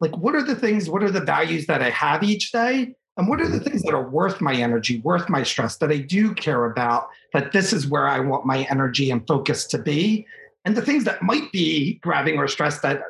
like 0.00 0.16
what 0.16 0.34
are 0.34 0.42
the 0.42 0.56
things, 0.56 0.90
what 0.90 1.02
are 1.02 1.10
the 1.10 1.20
values 1.20 1.66
that 1.66 1.80
I 1.80 1.90
have 1.90 2.22
each 2.22 2.50
day, 2.52 2.94
and 3.16 3.28
what 3.28 3.40
are 3.40 3.48
the 3.48 3.60
things 3.60 3.82
that 3.82 3.94
are 3.94 4.08
worth 4.08 4.40
my 4.40 4.54
energy, 4.54 5.00
worth 5.00 5.28
my 5.28 5.42
stress, 5.42 5.76
that 5.78 5.90
I 5.90 5.98
do 5.98 6.34
care 6.34 6.64
about, 6.64 7.08
that 7.32 7.52
this 7.52 7.72
is 7.72 7.86
where 7.86 8.08
I 8.08 8.20
want 8.20 8.46
my 8.46 8.66
energy 8.70 9.10
and 9.10 9.26
focus 9.26 9.66
to 9.66 9.78
be. 9.78 10.26
And 10.64 10.76
the 10.76 10.82
things 10.82 11.04
that 11.04 11.22
might 11.22 11.50
be 11.52 11.94
grabbing 12.02 12.38
or 12.38 12.48
stress 12.48 12.80
that 12.80 13.02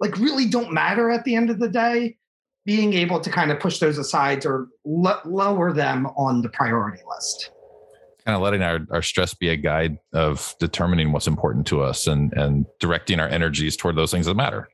like 0.00 0.16
really 0.18 0.46
don't 0.46 0.72
matter 0.72 1.10
at 1.10 1.24
the 1.24 1.34
end 1.34 1.50
of 1.50 1.58
the 1.58 1.68
day, 1.68 2.16
being 2.64 2.92
able 2.94 3.20
to 3.20 3.30
kind 3.30 3.50
of 3.50 3.58
push 3.60 3.78
those 3.80 3.98
aside 3.98 4.46
or 4.46 4.68
lo- 4.84 5.20
lower 5.24 5.72
them 5.72 6.06
on 6.16 6.40
the 6.42 6.48
priority 6.48 7.02
list. 7.08 7.50
kind 8.24 8.36
of 8.36 8.42
letting 8.42 8.62
our, 8.62 8.80
our 8.90 9.02
stress 9.02 9.34
be 9.34 9.48
a 9.48 9.56
guide 9.56 9.98
of 10.12 10.54
determining 10.60 11.10
what's 11.12 11.26
important 11.26 11.66
to 11.66 11.82
us 11.82 12.06
and 12.06 12.32
and 12.34 12.66
directing 12.78 13.18
our 13.18 13.28
energies 13.28 13.76
toward 13.76 13.96
those 13.96 14.10
things 14.10 14.26
that 14.26 14.34
matter 14.36 14.68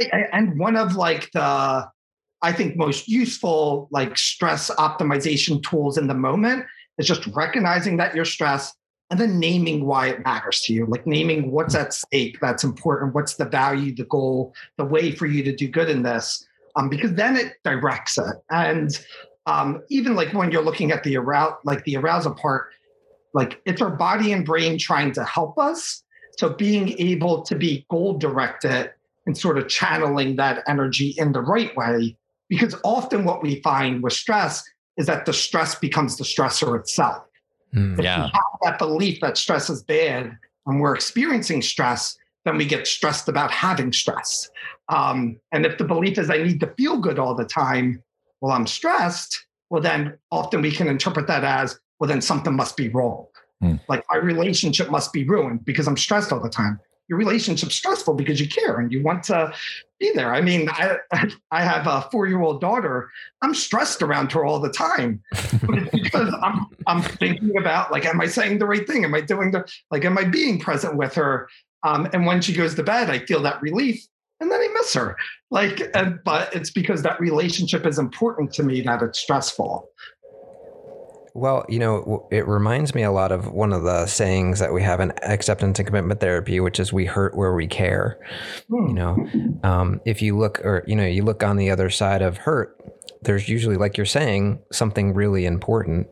I- 0.00 0.10
I- 0.12 0.28
and 0.38 0.58
one 0.58 0.76
of 0.76 0.94
like 0.96 1.30
the 1.32 1.88
i 2.42 2.52
think 2.52 2.76
most 2.76 3.08
useful 3.08 3.88
like 3.90 4.16
stress 4.16 4.70
optimization 4.76 5.62
tools 5.62 5.98
in 5.98 6.06
the 6.06 6.14
moment 6.14 6.64
is 6.98 7.06
just 7.06 7.26
recognizing 7.28 7.96
that 7.96 8.14
you're 8.14 8.24
stressed 8.24 8.74
and 9.10 9.18
then 9.18 9.38
naming 9.38 9.86
why 9.86 10.08
it 10.08 10.24
matters 10.24 10.60
to 10.60 10.72
you 10.72 10.86
like 10.86 11.06
naming 11.06 11.50
what's 11.50 11.74
at 11.74 11.92
stake 11.92 12.38
that's 12.40 12.64
important 12.64 13.14
what's 13.14 13.34
the 13.34 13.44
value 13.44 13.94
the 13.94 14.04
goal 14.04 14.54
the 14.76 14.84
way 14.84 15.12
for 15.12 15.26
you 15.26 15.42
to 15.42 15.54
do 15.54 15.68
good 15.68 15.88
in 15.88 16.02
this 16.02 16.46
um, 16.76 16.88
because 16.88 17.12
then 17.14 17.36
it 17.36 17.54
directs 17.64 18.18
it 18.18 18.36
and 18.50 19.04
um, 19.46 19.82
even 19.88 20.14
like 20.14 20.32
when 20.34 20.52
you're 20.52 20.62
looking 20.62 20.92
at 20.92 21.02
the 21.04 21.16
arousal 21.16 21.58
like 21.64 21.82
the 21.84 21.96
arousal 21.96 22.34
part 22.34 22.68
like 23.34 23.60
it's 23.64 23.82
our 23.82 23.90
body 23.90 24.32
and 24.32 24.44
brain 24.44 24.78
trying 24.78 25.12
to 25.12 25.24
help 25.24 25.58
us 25.58 26.02
so 26.38 26.50
being 26.50 26.96
able 27.00 27.42
to 27.42 27.56
be 27.56 27.84
goal 27.90 28.16
directed 28.16 28.92
and 29.26 29.36
sort 29.36 29.58
of 29.58 29.68
channeling 29.68 30.36
that 30.36 30.62
energy 30.66 31.14
in 31.18 31.32
the 31.32 31.40
right 31.40 31.76
way. 31.76 32.16
Because 32.48 32.74
often 32.84 33.24
what 33.24 33.42
we 33.42 33.60
find 33.62 34.02
with 34.02 34.12
stress 34.12 34.64
is 34.96 35.06
that 35.06 35.26
the 35.26 35.32
stress 35.32 35.74
becomes 35.74 36.16
the 36.16 36.24
stressor 36.24 36.78
itself. 36.78 37.24
If 37.72 38.00
Yeah. 38.00 38.24
we 38.24 38.30
have 38.32 38.58
that 38.62 38.78
belief 38.78 39.20
that 39.20 39.36
stress 39.36 39.68
is 39.68 39.82
bad 39.82 40.36
and 40.66 40.80
we're 40.80 40.94
experiencing 40.94 41.62
stress, 41.62 42.16
then 42.44 42.56
we 42.56 42.64
get 42.64 42.86
stressed 42.86 43.28
about 43.28 43.50
having 43.50 43.92
stress. 43.92 44.48
Um, 44.88 45.38
and 45.52 45.66
if 45.66 45.76
the 45.76 45.84
belief 45.84 46.18
is 46.18 46.30
I 46.30 46.38
need 46.38 46.60
to 46.60 46.74
feel 46.78 46.96
good 46.96 47.18
all 47.18 47.34
the 47.34 47.44
time, 47.44 48.02
well, 48.40 48.52
I'm 48.52 48.66
stressed, 48.66 49.46
well, 49.70 49.82
then 49.82 50.16
often 50.30 50.62
we 50.62 50.70
can 50.70 50.88
interpret 50.88 51.26
that 51.26 51.44
as, 51.44 51.78
well, 52.00 52.08
then 52.08 52.22
something 52.22 52.54
must 52.54 52.76
be 52.76 52.88
wrong. 52.88 53.26
Hmm. 53.60 53.76
Like 53.88 54.04
my 54.10 54.16
relationship 54.16 54.90
must 54.90 55.12
be 55.12 55.24
ruined 55.24 55.64
because 55.64 55.86
I'm 55.86 55.96
stressed 55.96 56.32
all 56.32 56.40
the 56.40 56.48
time. 56.48 56.80
Your 57.08 57.18
relationship's 57.18 57.74
stressful 57.74 58.14
because 58.14 58.40
you 58.40 58.48
care 58.48 58.78
and 58.78 58.92
you 58.92 59.02
want 59.02 59.24
to 59.24 59.52
be 59.98 60.12
there. 60.14 60.34
I 60.34 60.40
mean, 60.40 60.68
I, 60.70 60.98
I 61.50 61.62
have 61.62 61.86
a 61.86 62.08
four 62.10 62.26
year 62.26 62.40
old 62.40 62.60
daughter. 62.60 63.10
I'm 63.42 63.54
stressed 63.54 64.02
around 64.02 64.32
her 64.32 64.44
all 64.44 64.60
the 64.60 64.70
time 64.70 65.22
but 65.68 65.78
it's 65.78 65.90
because 66.02 66.34
I'm 66.42 66.66
I'm 66.86 67.02
thinking 67.02 67.56
about 67.58 67.92
like, 67.92 68.04
am 68.06 68.20
I 68.20 68.26
saying 68.26 68.58
the 68.58 68.66
right 68.66 68.86
thing? 68.86 69.04
Am 69.04 69.14
I 69.14 69.20
doing 69.20 69.50
the 69.50 69.70
like, 69.90 70.04
am 70.04 70.18
I 70.18 70.24
being 70.24 70.58
present 70.58 70.96
with 70.96 71.14
her? 71.14 71.48
Um, 71.84 72.08
and 72.12 72.26
when 72.26 72.40
she 72.40 72.52
goes 72.52 72.74
to 72.74 72.82
bed, 72.82 73.10
I 73.10 73.20
feel 73.20 73.42
that 73.42 73.62
relief, 73.62 74.04
and 74.40 74.50
then 74.50 74.60
I 74.60 74.68
miss 74.74 74.94
her. 74.94 75.16
Like, 75.50 75.80
and, 75.94 76.18
but 76.24 76.54
it's 76.54 76.70
because 76.70 77.02
that 77.02 77.20
relationship 77.20 77.86
is 77.86 77.98
important 77.98 78.52
to 78.54 78.62
me 78.62 78.80
that 78.82 79.02
it's 79.02 79.20
stressful. 79.20 79.88
Well, 81.34 81.64
you 81.68 81.78
know, 81.78 82.26
it 82.30 82.46
reminds 82.46 82.94
me 82.94 83.02
a 83.02 83.10
lot 83.10 83.32
of 83.32 83.52
one 83.52 83.72
of 83.72 83.82
the 83.82 84.06
sayings 84.06 84.58
that 84.58 84.72
we 84.72 84.82
have 84.82 85.00
in 85.00 85.12
acceptance 85.22 85.78
and 85.78 85.86
commitment 85.86 86.20
therapy, 86.20 86.60
which 86.60 86.80
is 86.80 86.92
"we 86.92 87.04
hurt 87.04 87.36
where 87.36 87.54
we 87.54 87.66
care." 87.66 88.18
Hmm. 88.68 88.88
You 88.88 88.94
know, 88.94 89.28
um, 89.62 90.00
if 90.04 90.22
you 90.22 90.38
look, 90.38 90.60
or 90.64 90.84
you 90.86 90.96
know, 90.96 91.06
you 91.06 91.22
look 91.22 91.42
on 91.42 91.56
the 91.56 91.70
other 91.70 91.90
side 91.90 92.22
of 92.22 92.38
hurt, 92.38 92.76
there's 93.22 93.48
usually, 93.48 93.76
like 93.76 93.96
you're 93.96 94.06
saying, 94.06 94.62
something 94.72 95.14
really 95.14 95.44
important. 95.46 96.08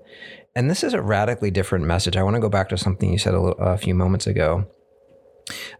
And 0.55 0.71
this 0.71 0.83
is 0.83 0.95
a 0.95 1.03
radically 1.03 1.51
different 1.51 1.85
message. 1.85 2.17
I 2.17 2.23
want 2.23 2.35
to 2.37 2.41
go 2.41 2.49
back 2.49 2.71
to 2.71 2.79
something 2.79 3.13
you 3.13 3.19
said 3.19 3.35
a, 3.35 3.41
little, 3.41 3.59
a 3.59 3.77
few 3.77 3.95
moments 3.95 4.27
ago. 4.27 4.67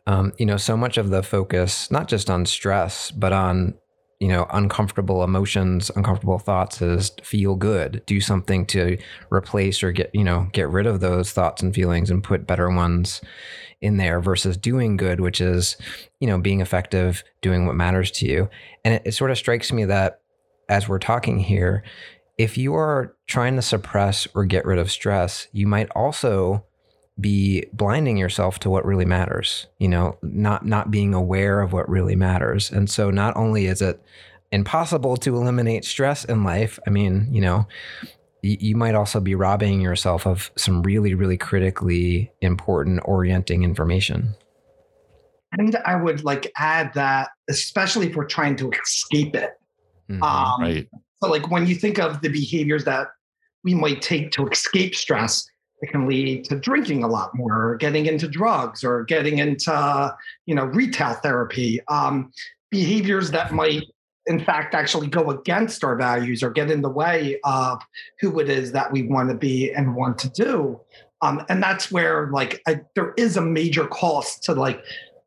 Um, 0.07 0.33
you 0.39 0.47
know, 0.47 0.59
so 0.59 0.77
much 0.77 0.97
of 0.97 1.11
the 1.11 1.23
focus, 1.23 1.91
not 1.91 2.09
just 2.09 2.31
on 2.31 2.47
stress, 2.47 3.11
but 3.11 3.33
on 3.33 3.75
you 4.21 4.29
know 4.29 4.47
uncomfortable 4.51 5.23
emotions 5.23 5.91
uncomfortable 5.95 6.39
thoughts 6.39 6.81
is 6.81 7.13
feel 7.23 7.55
good. 7.55 8.03
Do 8.07 8.21
something 8.21 8.67
to 8.67 8.99
replace 9.31 9.83
or 9.83 9.93
get 9.93 10.11
you 10.15 10.25
know 10.25 10.49
get 10.53 10.69
rid 10.69 10.87
of 10.87 11.01
those 11.01 11.33
thoughts 11.33 11.63
and 11.63 11.75
feelings 11.75 12.11
and 12.11 12.25
put 12.25 12.47
better 12.47 12.71
ones 12.71 13.21
in 13.81 13.99
there 13.99 14.21
versus 14.21 14.57
doing 14.57 14.97
good 14.97 15.21
which 15.21 15.41
is 15.41 15.77
you 16.19 16.27
know 16.27 16.39
being 16.39 16.61
effective 16.61 17.23
doing 17.43 17.67
what 17.67 17.77
matters 17.77 18.11
to 18.13 18.27
you. 18.27 18.49
And 18.85 18.95
it, 18.95 19.03
it 19.05 19.13
sort 19.13 19.31
of 19.31 19.39
strikes 19.39 19.73
me 19.73 19.85
that 19.85 20.21
as 20.69 20.89
we're 20.89 20.99
talking 20.99 21.39
here 21.39 21.83
if 22.39 22.59
you 22.59 22.75
are 22.75 23.15
trying 23.27 23.57
to 23.57 23.63
suppress 23.63 24.27
or 24.35 24.45
get 24.45 24.65
rid 24.65 24.79
of 24.79 24.91
stress 24.91 25.47
you 25.53 25.67
might 25.67 25.91
also 25.91 26.65
be 27.19 27.65
blinding 27.73 28.17
yourself 28.19 28.59
to 28.59 28.69
what 28.69 28.85
really 28.85 29.07
matters 29.07 29.67
you 29.79 29.89
know 29.89 30.19
not 30.23 30.67
not 30.67 30.91
being 30.91 31.15
aware 31.15 31.61
of 31.63 31.73
what 31.73 31.89
really 31.89 32.15
matters 32.17 32.71
and 32.71 32.91
so 32.91 33.11
not 33.11 33.35
only 33.37 33.67
is 33.67 33.81
it 33.81 34.03
impossible 34.53 35.17
to 35.17 35.35
eliminate 35.35 35.85
stress 35.85 36.25
in 36.27 36.45
life 36.45 36.79
i 36.87 36.91
mean 36.91 37.27
you 37.31 37.41
know 37.41 37.67
you, 38.43 38.57
you 38.61 38.77
might 38.77 38.95
also 38.95 39.19
be 39.19 39.35
robbing 39.35 39.81
yourself 39.81 40.27
of 40.27 40.51
some 40.57 40.83
really 40.83 41.15
really 41.15 41.39
critically 41.39 42.31
important 42.43 43.01
orienting 43.07 43.63
information 43.65 44.35
and 45.59 45.75
i 45.87 45.97
would 45.97 46.23
like 46.23 46.53
add 46.59 46.93
that 46.95 47.31
especially 47.49 48.09
if 48.09 48.15
we're 48.15 48.27
trying 48.27 48.57
to 48.57 48.71
escape 48.71 49.35
it 49.35 49.53
Mhm. 50.11 50.23
um, 50.23 50.61
right. 50.61 50.89
so 51.21 51.29
like 51.29 51.51
when 51.51 51.67
you 51.67 51.75
think 51.75 51.99
of 51.99 52.21
the 52.21 52.29
behaviors 52.29 52.85
that 52.85 53.09
we 53.65 53.75
might 53.75 54.01
take 54.03 54.31
to 54.33 54.47
escape 54.47 54.95
stress 54.95 55.45
it 55.81 55.91
can 55.91 56.07
lead 56.07 56.45
to 56.45 56.57
drinking 56.57 57.05
a 57.05 57.09
lot 57.09 57.35
more 57.35 57.71
or 57.71 57.77
getting 57.77 58.07
into 58.07 58.29
drugs 58.29 58.83
or 58.83 59.05
getting 59.05 59.39
into 59.39 60.17
you 60.47 60.55
know 60.55 60.65
retail 60.65 61.15
therapy. 61.15 61.81
Um, 61.89 62.33
behaviors 62.71 63.31
that 63.31 63.53
might 63.53 63.85
in 64.27 64.43
fact 64.45 64.75
actually 64.75 65.07
go 65.07 65.31
against 65.31 65.85
our 65.85 65.97
values 65.97 66.43
or 66.43 66.51
get 66.51 66.71
in 66.71 66.83
the 66.83 66.91
way 66.91 67.39
of 67.45 67.81
who 68.21 68.41
it 68.41 68.49
is 68.49 68.73
that 68.73 68.91
we 68.91 69.03
want 69.03 69.29
to 69.29 69.37
be 69.37 69.73
and 69.73 69.95
want 69.95 70.19
to 70.19 70.29
do. 70.31 70.81
Um, 71.23 71.45
and 71.49 71.63
that's 71.63 71.93
where 71.93 72.29
like 72.31 72.61
I, 72.67 72.81
there 72.95 73.15
is 73.17 73.37
a 73.37 73.43
major 73.43 73.87
cost 73.87 74.43
to 74.45 74.55
like 74.55 74.83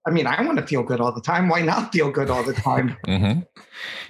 i 0.06 0.12
mean 0.12 0.26
i 0.28 0.42
want 0.42 0.58
to 0.58 0.66
feel 0.66 0.84
good 0.84 1.00
all 1.00 1.12
the 1.12 1.22
time. 1.22 1.50
Why 1.50 1.62
not 1.62 1.92
feel 1.92 2.12
good 2.12 2.30
all 2.30 2.44
the 2.44 2.54
time? 2.54 2.98
Hmm 3.06 3.40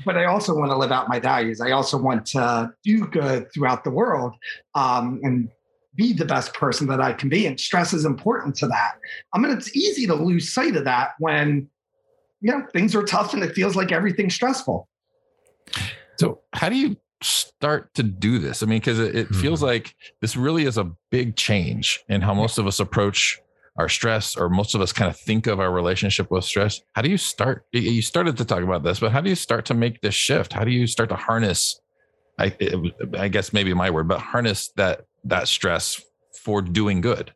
but 0.06 0.18
I 0.18 0.26
also 0.26 0.56
want 0.56 0.72
to 0.72 0.78
live 0.78 0.92
out 0.92 1.10
my 1.10 1.20
values. 1.20 1.62
I 1.62 1.72
also 1.72 1.98
want 1.98 2.26
to 2.28 2.74
do 2.84 3.06
good 3.08 3.52
throughout 3.54 3.84
the 3.84 3.92
world 3.92 4.36
um, 4.76 5.20
and 5.24 5.50
be 6.00 6.14
the 6.14 6.26
best 6.26 6.54
person 6.54 6.88
that 6.88 7.02
I 7.02 7.12
can 7.12 7.28
be. 7.28 7.46
And 7.46 7.60
stress 7.60 7.92
is 7.92 8.06
important 8.06 8.56
to 8.58 8.68
that. 8.68 8.94
I 9.34 9.38
mean, 9.38 9.52
it's 9.52 9.76
easy 9.76 10.08
to 10.08 10.16
lose 10.16 10.54
sight 10.54 10.78
of 10.78 10.86
that 10.86 11.12
when 11.20 11.70
you 12.40 12.52
know 12.52 12.66
things 12.72 12.96
are 12.96 13.04
tough 13.04 13.34
and 13.34 13.44
it 13.44 13.54
feels 13.54 13.76
like 13.76 13.92
everything's 13.92 14.34
stressful. 14.34 14.88
So, 16.18 16.40
how 16.54 16.70
do 16.70 16.76
you 16.76 16.96
start 17.22 17.94
to 17.96 18.04
do 18.04 18.40
this? 18.40 18.64
I 18.64 18.66
mean, 18.66 18.80
because 18.80 18.98
it, 18.98 19.14
it 19.14 19.36
feels 19.36 19.60
Mhm. 19.60 19.68
like 19.68 19.94
this 20.22 20.38
really 20.38 20.64
is 20.64 20.78
a 20.78 20.90
big 21.12 21.36
change 21.36 22.00
in 22.08 22.22
how 22.22 22.34
most 22.34 22.58
of 22.58 22.66
us 22.66 22.80
approach 22.80 23.38
our 23.78 23.90
stress, 23.90 24.38
or 24.38 24.50
most 24.50 24.76
of 24.76 24.82
us 24.82 24.94
kind 24.94 25.10
of 25.10 25.18
think 25.18 25.48
of 25.48 25.60
our 25.60 25.72
relationship 25.72 26.32
with 26.32 26.46
stress. 26.46 26.82
How 26.96 27.02
do 27.02 27.10
you 27.10 27.18
start? 27.18 27.66
You 27.72 28.02
started 28.02 28.38
to 28.38 28.46
talk 28.46 28.64
about 28.64 28.84
this, 28.84 29.00
but 29.00 29.12
how 29.12 29.22
do 29.22 29.30
you 29.30 29.36
start 29.36 29.66
to 29.66 29.74
make 29.74 30.02
this 30.02 30.16
shift? 30.16 30.54
How 30.54 30.64
do 30.64 30.72
you 30.72 30.88
start 30.88 31.10
to 31.10 31.16
harness? 31.16 31.80
I, 32.38 32.56
I 33.18 33.28
guess 33.28 33.52
maybe 33.52 33.74
my 33.74 33.90
word, 33.90 34.08
but 34.08 34.20
harness 34.20 34.72
that 34.78 35.02
that 35.24 35.48
stress 35.48 36.02
for 36.44 36.62
doing 36.62 37.02
good. 37.02 37.34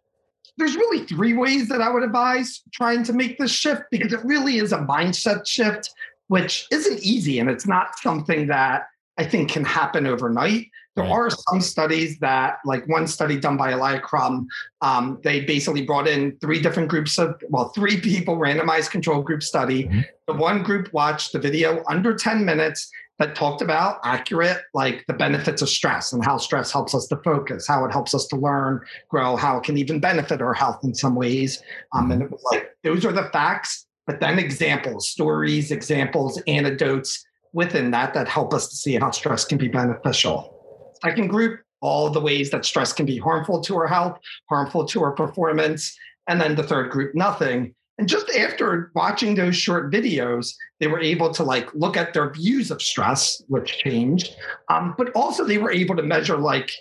There's 0.57 0.75
really 0.75 1.05
three 1.05 1.33
ways 1.33 1.67
that 1.69 1.81
I 1.81 1.89
would 1.89 2.03
advise 2.03 2.61
trying 2.73 3.03
to 3.05 3.13
make 3.13 3.37
this 3.37 3.51
shift 3.51 3.83
because 3.91 4.13
it 4.13 4.23
really 4.23 4.57
is 4.57 4.71
a 4.71 4.77
mindset 4.79 5.47
shift, 5.47 5.91
which 6.27 6.67
isn't 6.71 6.99
easy 7.01 7.39
and 7.39 7.49
it's 7.49 7.65
not 7.67 7.97
something 7.99 8.47
that 8.47 8.83
I 9.17 9.25
think 9.25 9.51
can 9.51 9.63
happen 9.65 10.05
overnight. 10.05 10.67
There 10.95 11.03
Right. 11.05 11.11
are 11.11 11.29
some 11.31 11.59
studies 11.59 12.19
that, 12.19 12.59
like 12.65 12.87
one 12.87 13.07
study 13.07 13.39
done 13.39 13.57
by 13.57 13.71
Alia 13.71 13.99
Crum, 13.99 14.47
um, 14.81 15.19
they 15.23 15.41
basically 15.41 15.81
brought 15.81 16.07
in 16.07 16.37
three 16.39 16.61
different 16.61 16.87
groups 16.87 17.17
of, 17.17 17.41
well, 17.49 17.69
three 17.69 17.99
people, 18.09 18.37
randomized 18.37 18.91
control 18.91 19.23
group 19.23 19.41
study. 19.41 19.85
Mhm. 19.85 20.05
The 20.27 20.33
one 20.33 20.61
group 20.61 20.93
watched 20.93 21.31
the 21.33 21.39
video 21.39 21.83
under 21.89 22.13
10 22.13 22.45
minutes 22.45 22.91
that 23.19 23.35
talked 23.35 23.61
about 23.61 23.99
accurate, 24.03 24.57
like 24.73 25.03
the 25.07 25.13
benefits 25.13 25.61
of 25.61 25.69
stress 25.69 26.13
and 26.13 26.25
how 26.25 26.37
stress 26.37 26.71
helps 26.71 26.95
us 26.95 27.07
to 27.07 27.17
focus, 27.17 27.67
how 27.67 27.85
it 27.85 27.91
helps 27.91 28.15
us 28.15 28.25
to 28.27 28.35
learn, 28.35 28.81
grow, 29.09 29.35
how 29.35 29.57
it 29.57 29.63
can 29.63 29.77
even 29.77 29.99
benefit 29.99 30.41
our 30.41 30.53
health 30.53 30.79
in 30.83 30.93
some 30.95 31.15
ways. 31.15 31.61
Um, 31.93 32.11
and 32.11 32.21
it 32.21 32.31
was 32.31 32.43
like, 32.51 32.75
those 32.83 33.05
are 33.05 33.11
the 33.11 33.29
facts, 33.31 33.85
but 34.07 34.19
then 34.19 34.39
examples, 34.39 35.09
stories, 35.09 35.71
examples, 35.71 36.41
anecdotes 36.47 37.23
within 37.53 37.91
that 37.91 38.13
that 38.15 38.27
help 38.27 38.53
us 38.53 38.67
to 38.69 38.75
see 38.75 38.95
how 38.95 39.11
stress 39.11 39.45
can 39.45 39.57
be 39.57 39.67
beneficial. 39.67 40.93
Second 41.03 41.27
group, 41.27 41.61
all 41.81 42.09
the 42.09 42.19
ways 42.19 42.49
that 42.49 42.65
stress 42.65 42.93
can 42.93 43.05
be 43.05 43.17
harmful 43.17 43.61
to 43.61 43.75
our 43.75 43.87
health, 43.87 44.17
harmful 44.49 44.85
to 44.85 45.03
our 45.03 45.11
performance. 45.11 45.95
And 46.27 46.41
then 46.41 46.55
the 46.55 46.63
third 46.63 46.91
group, 46.91 47.13
nothing. 47.13 47.75
And 47.97 48.07
just 48.07 48.29
after 48.31 48.91
watching 48.95 49.35
those 49.35 49.55
short 49.55 49.91
videos, 49.91 50.55
they 50.79 50.87
were 50.87 50.99
able 50.99 51.31
to 51.33 51.43
like 51.43 51.73
look 51.73 51.95
at 51.95 52.13
their 52.13 52.31
views 52.31 52.71
of 52.71 52.81
stress, 52.81 53.41
which 53.47 53.77
changed. 53.77 54.35
Um, 54.69 54.95
but 54.97 55.11
also 55.13 55.43
they 55.43 55.59
were 55.59 55.71
able 55.71 55.95
to 55.95 56.03
measure 56.03 56.37
like 56.37 56.71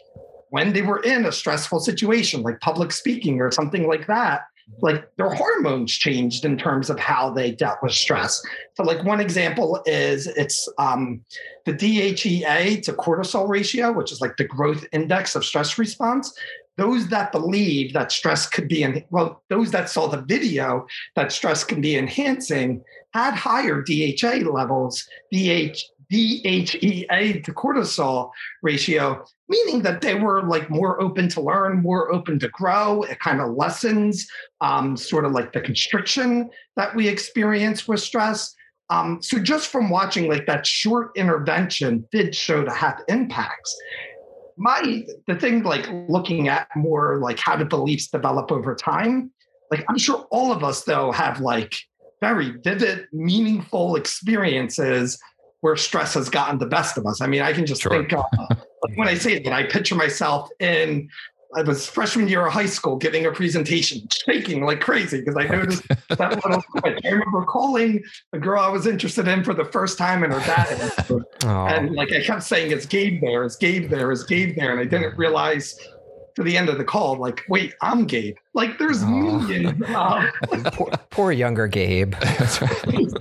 when 0.51 0.73
they 0.73 0.83
were 0.83 1.03
in 1.03 1.27
a 1.27 1.33
stressful 1.33 1.81
situation, 1.81 2.43
like 2.43 2.61
public 2.61 2.93
speaking 2.93 3.41
or 3.41 3.51
something 3.51 3.87
like 3.87 4.07
that, 4.07 4.43
like 4.81 5.09
their 5.17 5.31
hormones 5.31 5.93
changed 5.93 6.45
in 6.45 6.57
terms 6.57 6.91
of 6.91 6.99
how 6.99 7.31
they 7.31 7.53
dealt 7.53 7.79
with 7.83 7.93
stress. 7.93 8.43
So, 8.75 8.83
like 8.83 9.05
one 9.05 9.21
example 9.21 9.83
is 9.87 10.27
it's 10.27 10.69
um, 10.79 11.25
the 11.67 11.73
DHEA 11.73 12.83
to 12.83 12.93
cortisol 12.93 13.49
ratio, 13.49 13.93
which 13.93 14.13
is 14.13 14.21
like 14.21 14.37
the 14.37 14.45
growth 14.45 14.85
index 14.93 15.35
of 15.35 15.45
stress 15.45 15.79
response. 15.79 16.35
Those 16.79 17.09
that 17.09 17.33
believe 17.33 17.93
that 17.93 18.13
stress 18.13 18.47
could 18.47 18.69
be, 18.69 18.83
in, 18.83 19.05
well, 19.11 19.43
those 19.51 19.71
that 19.73 19.91
saw 19.91 20.07
the 20.07 20.23
video 20.23 20.87
that 21.17 21.33
stress 21.33 21.65
can 21.65 21.81
be 21.81 21.97
enhancing 21.97 22.83
had 23.13 23.35
higher 23.35 23.83
DHA 23.83 24.49
levels, 24.51 25.07
DH, 25.33 25.79
DHEA 26.13 27.43
to 27.45 27.53
cortisol 27.53 28.31
ratio, 28.63 29.25
meaning 29.49 29.83
that 29.83 30.03
they 30.03 30.15
were 30.15 30.43
like 30.43 30.69
more 30.69 31.01
open 31.01 31.29
to 31.31 31.41
learn, 31.41 31.83
more 31.83 32.13
open 32.13 32.39
to 32.41 32.49
grow. 32.49 33.03
It 33.03 33.19
kind 33.21 33.41
of 33.41 33.55
lessens 33.55 34.27
um, 34.61 34.97
sort 34.97 35.25
of 35.25 35.33
like 35.33 35.53
the 35.53 35.61
constriction 35.61 36.51
that 36.77 36.95
we 36.95 37.09
experience 37.09 37.89
with 37.89 38.01
stress. 38.01 38.55
Um, 38.91 39.23
so 39.23 39.39
just 39.39 39.69
from 39.69 39.89
watching 39.89 40.29
like 40.29 40.47
that 40.47 40.67
short 40.67 41.13
intervention 41.17 42.07
did 42.13 42.35
show 42.35 42.63
to 42.63 42.71
have 42.71 43.01
impacts. 43.09 43.75
My 44.57 45.05
the 45.27 45.35
thing 45.35 45.63
like 45.63 45.89
looking 46.09 46.49
at 46.49 46.69
more 46.77 47.19
like 47.19 47.39
how 47.39 47.57
do 47.57 47.65
beliefs 47.65 48.09
develop 48.09 48.53
over 48.53 48.75
time. 48.75 49.31
Like 49.71 49.85
I'm 49.89 49.99
sure 49.99 50.27
all 50.31 50.53
of 50.53 50.63
us 50.63 50.85
though 50.85 51.13
have 51.13 51.41
like 51.41 51.75
very 52.21 52.51
vivid, 52.63 53.07
meaningful 53.13 53.97
experiences 53.97 55.19
where 55.61 55.77
stress 55.77 56.15
has 56.15 56.29
gotten 56.29 56.59
the 56.59 56.67
best 56.67 56.99
of 56.99 57.07
us. 57.07 57.21
I 57.21 57.27
mean, 57.27 57.43
I 57.43 57.53
can 57.53 57.67
just 57.67 57.83
Sure. 57.83 57.93
think 57.93 58.13
uh, 58.13 58.23
when 58.97 59.09
I 59.09 59.15
say 59.15 59.39
that, 59.39 59.53
I 59.53 59.63
picture 59.65 59.95
myself 59.95 60.49
in 60.59 61.09
I 61.55 61.63
was 61.63 61.87
freshman 61.87 62.29
year 62.29 62.47
of 62.47 62.53
high 62.53 62.67
school 62.67 62.97
giving 62.97 63.27
a 63.27 63.33
presentation, 63.33 64.09
shaking 64.11 64.65
like 64.65 64.81
crazy 64.81 65.21
because 65.21 65.37
I 65.37 65.45
noticed 65.45 65.87
that 66.09 66.45
little 66.45 66.63
twitch. 66.79 67.01
I 67.05 67.09
remember 67.09 67.45
calling 67.45 68.03
a 68.33 68.39
girl 68.39 68.63
I 68.63 68.69
was 68.69 68.87
interested 68.87 69.29
in 69.29 69.45
for 69.45 69.53
the 69.53 69.65
first 69.67 69.99
time 69.99 70.25
and 70.25 70.33
her 70.33 70.41
dad. 70.41 70.93
And 71.45 71.95
like 71.95 72.13
I 72.13 72.23
kept 72.23 72.45
saying, 72.45 72.71
it's 72.71 72.87
Gabe 72.87 73.21
there, 73.21 73.45
it's 73.45 73.57
Gabe 73.57 73.91
there, 73.91 74.13
it's 74.13 74.23
Gabe 74.25 74.57
there?" 74.57 74.71
And 74.71 74.81
I 74.81 74.85
didn't 74.85 75.17
realize 75.19 75.77
to 76.37 76.43
the 76.43 76.57
end 76.57 76.69
of 76.69 76.79
the 76.79 76.85
call, 76.85 77.17
like, 77.17 77.43
wait, 77.49 77.75
I'm 77.83 78.07
Gabe. 78.07 78.37
Like, 78.55 78.79
there's 78.79 79.03
Aw. 79.03 79.07
millions. 79.07 79.83
Poor, 80.73 80.91
poor 81.11 81.33
younger 81.33 81.67
Gabe. 81.67 82.15
That's 82.21 82.63
right. 82.63 83.13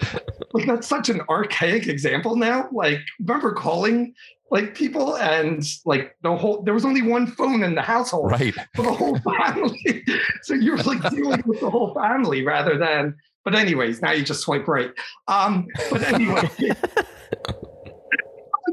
like 0.54 0.66
that's 0.66 0.88
such 0.88 1.10
an 1.10 1.22
archaic 1.30 1.88
example 1.88 2.36
now. 2.36 2.70
Like, 2.72 3.00
remember 3.20 3.54
calling 3.54 4.14
like 4.52 4.76
people 4.76 5.18
and 5.18 5.66
like 5.86 6.16
the 6.22 6.36
whole. 6.36 6.62
There 6.62 6.74
was 6.74 6.86
only 6.86 7.02
one 7.02 7.26
phone 7.26 7.64
in 7.64 7.74
the 7.74 7.82
household 7.82 8.32
Right. 8.32 8.54
for 8.76 8.84
the 8.84 8.94
whole 8.94 9.18
family. 9.20 10.04
so 10.44 10.54
you're 10.54 10.78
like 10.78 11.10
dealing 11.10 11.42
with 11.46 11.62
the 11.62 11.70
whole 11.70 11.94
family 11.96 12.46
rather 12.46 12.78
than. 12.78 13.16
But 13.44 13.56
anyways, 13.56 14.04
now 14.04 14.12
you 14.12 14.24
just 14.24 14.42
swipe 14.42 14.68
right. 14.68 14.92
Um, 15.28 15.66
but 15.90 16.04
anyway. 16.04 16.50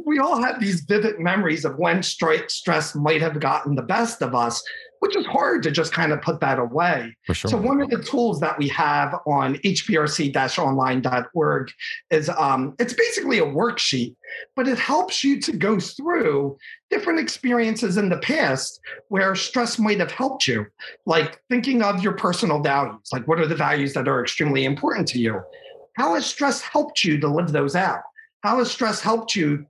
we 0.08 0.18
all 0.18 0.42
have 0.42 0.58
these 0.58 0.80
vivid 0.80 1.20
memories 1.20 1.66
of 1.66 1.78
when 1.78 2.02
stress 2.02 2.94
might 2.94 3.20
have 3.20 3.38
gotten 3.38 3.74
the 3.74 3.82
best 3.82 4.22
of 4.22 4.34
us, 4.34 4.62
which 5.00 5.14
is 5.14 5.26
hard 5.26 5.62
to 5.62 5.70
just 5.70 5.92
kind 5.92 6.12
of 6.12 6.22
put 6.22 6.40
that 6.40 6.58
away. 6.58 7.14
Sure. 7.30 7.50
So 7.50 7.58
one 7.58 7.82
of 7.82 7.90
the 7.90 8.02
tools 8.02 8.40
that 8.40 8.58
we 8.58 8.68
have 8.68 9.14
on 9.26 9.56
hprc-online.org 9.56 11.70
is 12.10 12.30
um, 12.30 12.74
it's 12.78 12.94
basically 12.94 13.38
a 13.38 13.44
worksheet, 13.44 14.16
but 14.56 14.66
it 14.66 14.78
helps 14.78 15.22
you 15.22 15.38
to 15.42 15.52
go 15.52 15.78
through 15.78 16.56
different 16.90 17.20
experiences 17.20 17.98
in 17.98 18.08
the 18.08 18.16
past 18.18 18.80
where 19.08 19.34
stress 19.34 19.78
might 19.78 20.00
have 20.00 20.10
helped 20.10 20.48
you, 20.48 20.64
like 21.04 21.38
thinking 21.50 21.82
of 21.82 22.02
your 22.02 22.14
personal 22.14 22.60
values, 22.60 23.10
like 23.12 23.28
what 23.28 23.38
are 23.38 23.46
the 23.46 23.54
values 23.54 23.92
that 23.92 24.08
are 24.08 24.22
extremely 24.22 24.64
important 24.64 25.06
to 25.08 25.18
you? 25.18 25.42
How 25.96 26.14
has 26.14 26.24
stress 26.24 26.62
helped 26.62 27.04
you 27.04 27.20
to 27.20 27.28
live 27.28 27.52
those 27.52 27.76
out? 27.76 28.00
how 28.42 28.58
has 28.58 28.70
stress 28.70 29.00
helped 29.00 29.34
you 29.34 29.66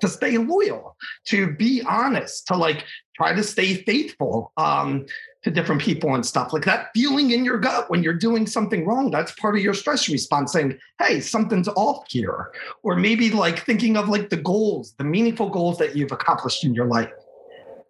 to 0.00 0.08
stay 0.08 0.38
loyal, 0.38 0.96
to 1.26 1.52
be 1.52 1.82
honest, 1.88 2.46
to 2.48 2.56
like 2.56 2.84
try 3.16 3.34
to 3.34 3.42
stay 3.42 3.74
faithful 3.74 4.52
um, 4.56 5.04
to 5.42 5.50
different 5.50 5.80
people 5.80 6.14
and 6.14 6.24
stuff 6.24 6.52
like 6.52 6.64
that. 6.64 6.88
Feeling 6.94 7.30
in 7.30 7.44
your 7.44 7.58
gut 7.58 7.90
when 7.90 8.02
you're 8.02 8.14
doing 8.14 8.46
something 8.46 8.86
wrong, 8.86 9.10
that's 9.10 9.32
part 9.32 9.56
of 9.56 9.62
your 9.62 9.74
stress 9.74 10.08
response 10.08 10.52
saying, 10.52 10.78
hey, 10.98 11.20
something's 11.20 11.68
off 11.68 12.04
here. 12.08 12.50
Or 12.82 12.96
maybe 12.96 13.30
like 13.30 13.64
thinking 13.64 13.96
of 13.96 14.08
like 14.08 14.30
the 14.30 14.36
goals, 14.36 14.94
the 14.98 15.04
meaningful 15.04 15.50
goals 15.50 15.78
that 15.78 15.96
you've 15.96 16.12
accomplished 16.12 16.64
in 16.64 16.74
your 16.74 16.86
life. 16.86 17.10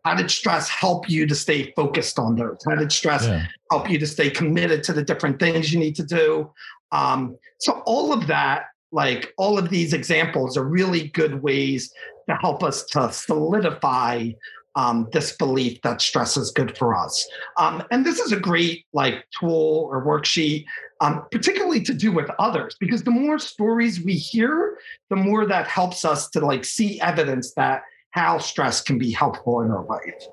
How 0.04 0.14
did 0.14 0.30
stress 0.30 0.68
help 0.68 1.10
you 1.10 1.26
to 1.26 1.34
stay 1.34 1.72
focused 1.72 2.18
on 2.18 2.34
those? 2.34 2.58
How 2.66 2.74
did 2.74 2.90
stress 2.90 3.26
yeah. 3.26 3.46
help 3.70 3.90
you 3.90 3.98
to 3.98 4.06
stay 4.06 4.30
committed 4.30 4.82
to 4.84 4.94
the 4.94 5.02
different 5.02 5.38
things 5.38 5.72
you 5.72 5.78
need 5.78 5.94
to 5.96 6.04
do? 6.04 6.50
Um, 6.90 7.36
so 7.58 7.82
all 7.84 8.12
of 8.12 8.26
that 8.26 8.69
like 8.92 9.32
all 9.38 9.58
of 9.58 9.70
these 9.70 9.92
examples 9.92 10.56
are 10.56 10.64
really 10.64 11.08
good 11.08 11.42
ways 11.42 11.92
to 12.28 12.36
help 12.36 12.62
us 12.62 12.84
to 12.84 13.12
solidify 13.12 14.30
um, 14.76 15.08
this 15.12 15.36
belief 15.36 15.80
that 15.82 16.00
stress 16.00 16.36
is 16.36 16.50
good 16.50 16.76
for 16.78 16.94
us. 16.94 17.28
Um, 17.56 17.82
and 17.90 18.06
this 18.06 18.20
is 18.20 18.32
a 18.32 18.38
great 18.38 18.86
like 18.92 19.24
tool 19.38 19.88
or 19.90 20.04
worksheet, 20.04 20.64
um, 21.00 21.24
particularly 21.30 21.82
to 21.82 21.94
do 21.94 22.12
with 22.12 22.30
others, 22.38 22.76
because 22.78 23.02
the 23.02 23.10
more 23.10 23.38
stories 23.38 24.02
we 24.02 24.14
hear, 24.14 24.78
the 25.08 25.16
more 25.16 25.44
that 25.46 25.66
helps 25.66 26.04
us 26.04 26.30
to 26.30 26.40
like 26.40 26.64
see 26.64 27.00
evidence 27.00 27.52
that 27.54 27.82
how 28.12 28.38
stress 28.38 28.80
can 28.80 28.98
be 28.98 29.10
helpful 29.10 29.60
in 29.62 29.70
our 29.70 29.84
life. 29.84 30.24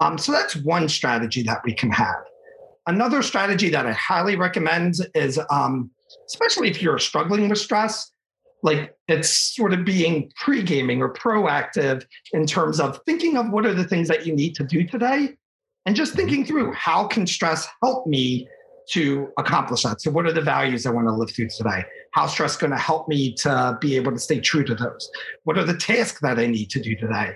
Um, 0.00 0.18
so 0.18 0.32
that's 0.32 0.56
one 0.56 0.88
strategy 0.88 1.42
that 1.44 1.62
we 1.64 1.72
can 1.72 1.90
have. 1.90 2.24
Another 2.86 3.22
strategy 3.22 3.70
that 3.70 3.86
I 3.86 3.92
highly 3.92 4.36
recommend 4.36 4.94
is 5.14 5.40
um, 5.50 5.90
especially 6.26 6.68
if 6.68 6.82
you're 6.82 6.98
struggling 6.98 7.48
with 7.48 7.58
stress, 7.58 8.10
like 8.62 8.96
it's 9.08 9.54
sort 9.54 9.72
of 9.74 9.84
being 9.84 10.30
pre-gaming 10.36 11.02
or 11.02 11.12
proactive 11.12 12.04
in 12.32 12.46
terms 12.46 12.80
of 12.80 13.00
thinking 13.04 13.36
of 13.36 13.50
what 13.50 13.66
are 13.66 13.74
the 13.74 13.84
things 13.84 14.08
that 14.08 14.26
you 14.26 14.34
need 14.34 14.54
to 14.54 14.64
do 14.64 14.86
today 14.86 15.36
and 15.86 15.94
just 15.94 16.14
thinking 16.14 16.44
through 16.44 16.72
how 16.72 17.06
can 17.06 17.26
stress 17.26 17.68
help 17.82 18.06
me 18.06 18.48
to 18.90 19.28
accomplish 19.38 19.82
that. 19.82 20.00
So 20.00 20.10
what 20.10 20.26
are 20.26 20.32
the 20.32 20.42
values 20.42 20.86
i 20.86 20.90
want 20.90 21.08
to 21.08 21.12
live 21.12 21.30
through 21.30 21.48
today? 21.48 21.84
How 22.12 22.26
stress 22.26 22.56
going 22.56 22.70
to 22.70 22.78
help 22.78 23.08
me 23.08 23.32
to 23.34 23.78
be 23.80 23.96
able 23.96 24.12
to 24.12 24.18
stay 24.18 24.40
true 24.40 24.64
to 24.64 24.74
those? 24.74 25.10
What 25.44 25.58
are 25.58 25.64
the 25.64 25.76
tasks 25.76 26.20
that 26.20 26.38
i 26.38 26.46
need 26.46 26.70
to 26.70 26.80
do 26.80 26.94
today 26.96 27.34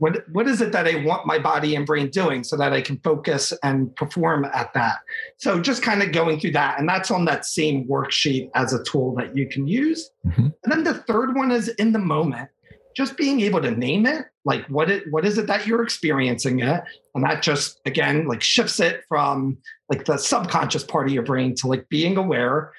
what 0.00 0.26
what 0.32 0.48
is 0.48 0.62
it 0.62 0.72
that 0.72 0.88
I 0.88 1.04
want 1.04 1.26
my 1.26 1.38
body 1.38 1.76
and 1.76 1.86
brain 1.86 2.08
doing 2.08 2.42
so 2.42 2.56
that 2.56 2.72
I 2.72 2.80
can 2.80 2.98
focus 3.04 3.52
and 3.62 3.94
perform 3.96 4.46
at 4.46 4.72
that. 4.72 4.96
So 5.36 5.60
just 5.60 5.82
kind 5.82 6.02
of 6.02 6.10
going 6.10 6.40
through 6.40 6.52
that, 6.52 6.80
and 6.80 6.88
that's 6.88 7.10
on 7.10 7.26
that 7.26 7.44
same 7.44 7.86
worksheet 7.86 8.50
as 8.54 8.72
a 8.72 8.82
tool 8.82 9.14
that 9.16 9.36
you 9.36 9.46
can 9.46 9.68
use. 9.68 10.10
Mm-hmm. 10.26 10.48
And 10.64 10.72
then 10.72 10.84
the 10.84 10.94
third 10.94 11.36
one 11.36 11.50
is 11.52 11.68
in 11.68 11.92
the 11.92 11.98
moment, 11.98 12.48
just 12.96 13.18
being 13.18 13.42
able 13.42 13.60
to 13.60 13.70
name 13.70 14.06
it, 14.06 14.24
like 14.46 14.64
what 14.68 14.90
it 14.90 15.04
what 15.10 15.26
is 15.26 15.36
it 15.36 15.46
that 15.48 15.66
you're 15.66 15.82
experiencing 15.82 16.60
it, 16.60 16.82
and 17.14 17.22
that 17.22 17.42
just 17.42 17.78
again 17.84 18.26
like 18.26 18.42
shifts 18.42 18.80
it 18.80 19.02
from 19.06 19.58
like 19.90 20.06
the 20.06 20.16
subconscious 20.16 20.82
part 20.82 21.08
of 21.08 21.12
your 21.12 21.24
brain 21.24 21.54
to 21.56 21.66
like 21.66 21.86
being 21.90 22.16
aware, 22.16 22.72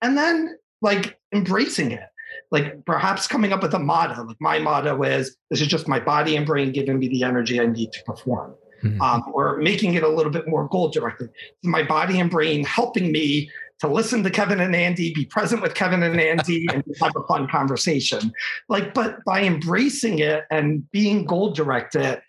and 0.00 0.16
then 0.16 0.56
like 0.80 1.18
embracing 1.34 1.92
it 1.92 2.08
like 2.52 2.84
perhaps 2.84 3.26
coming 3.26 3.52
up 3.52 3.62
with 3.62 3.74
a 3.74 3.78
motto. 3.78 4.24
Like 4.24 4.40
my 4.40 4.58
motto 4.60 5.02
is, 5.02 5.36
"This 5.50 5.60
is 5.60 5.66
just 5.66 5.88
my 5.88 5.98
body 5.98 6.36
and 6.36 6.46
brain 6.46 6.70
giving 6.70 6.98
me 6.98 7.08
the 7.08 7.24
energy 7.24 7.58
I 7.58 7.66
need 7.66 7.92
to 7.92 8.02
perform," 8.04 8.54
mm-hmm. 8.84 9.00
um, 9.00 9.24
or 9.32 9.56
making 9.56 9.94
it 9.94 10.04
a 10.04 10.08
little 10.08 10.30
bit 10.30 10.46
more 10.46 10.68
goal 10.68 10.90
directed. 10.90 11.30
My 11.64 11.82
body 11.82 12.20
and 12.20 12.30
brain 12.30 12.62
helping 12.62 13.10
me 13.10 13.50
to 13.80 13.88
listen 13.88 14.22
to 14.22 14.30
Kevin 14.30 14.60
and 14.60 14.76
Andy, 14.76 15.12
be 15.12 15.24
present 15.24 15.60
with 15.60 15.74
Kevin 15.74 16.04
and 16.04 16.20
Andy, 16.20 16.66
and 16.72 16.84
have 17.00 17.12
a 17.16 17.26
fun 17.26 17.48
conversation. 17.48 18.32
Like, 18.68 18.94
but 18.94 19.24
by 19.24 19.42
embracing 19.42 20.20
it 20.20 20.44
and 20.52 20.88
being 20.92 21.24
goal 21.24 21.52
directed, 21.52 22.22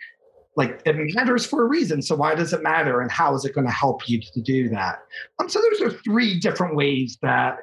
like 0.56 0.82
it 0.86 0.96
matters 1.14 1.46
for 1.46 1.64
a 1.64 1.68
reason. 1.68 2.02
So 2.02 2.16
why 2.16 2.34
does 2.34 2.54
it 2.54 2.64
matter, 2.64 3.02
and 3.02 3.12
how 3.12 3.36
is 3.36 3.44
it 3.44 3.54
going 3.54 3.68
to 3.68 3.74
help 3.74 4.08
you 4.08 4.22
to 4.22 4.42
do 4.42 4.70
that? 4.70 5.00
Um, 5.40 5.50
so 5.50 5.62
those 5.62 5.82
are 5.82 5.98
three 6.00 6.40
different 6.40 6.76
ways 6.76 7.18
that 7.22 7.58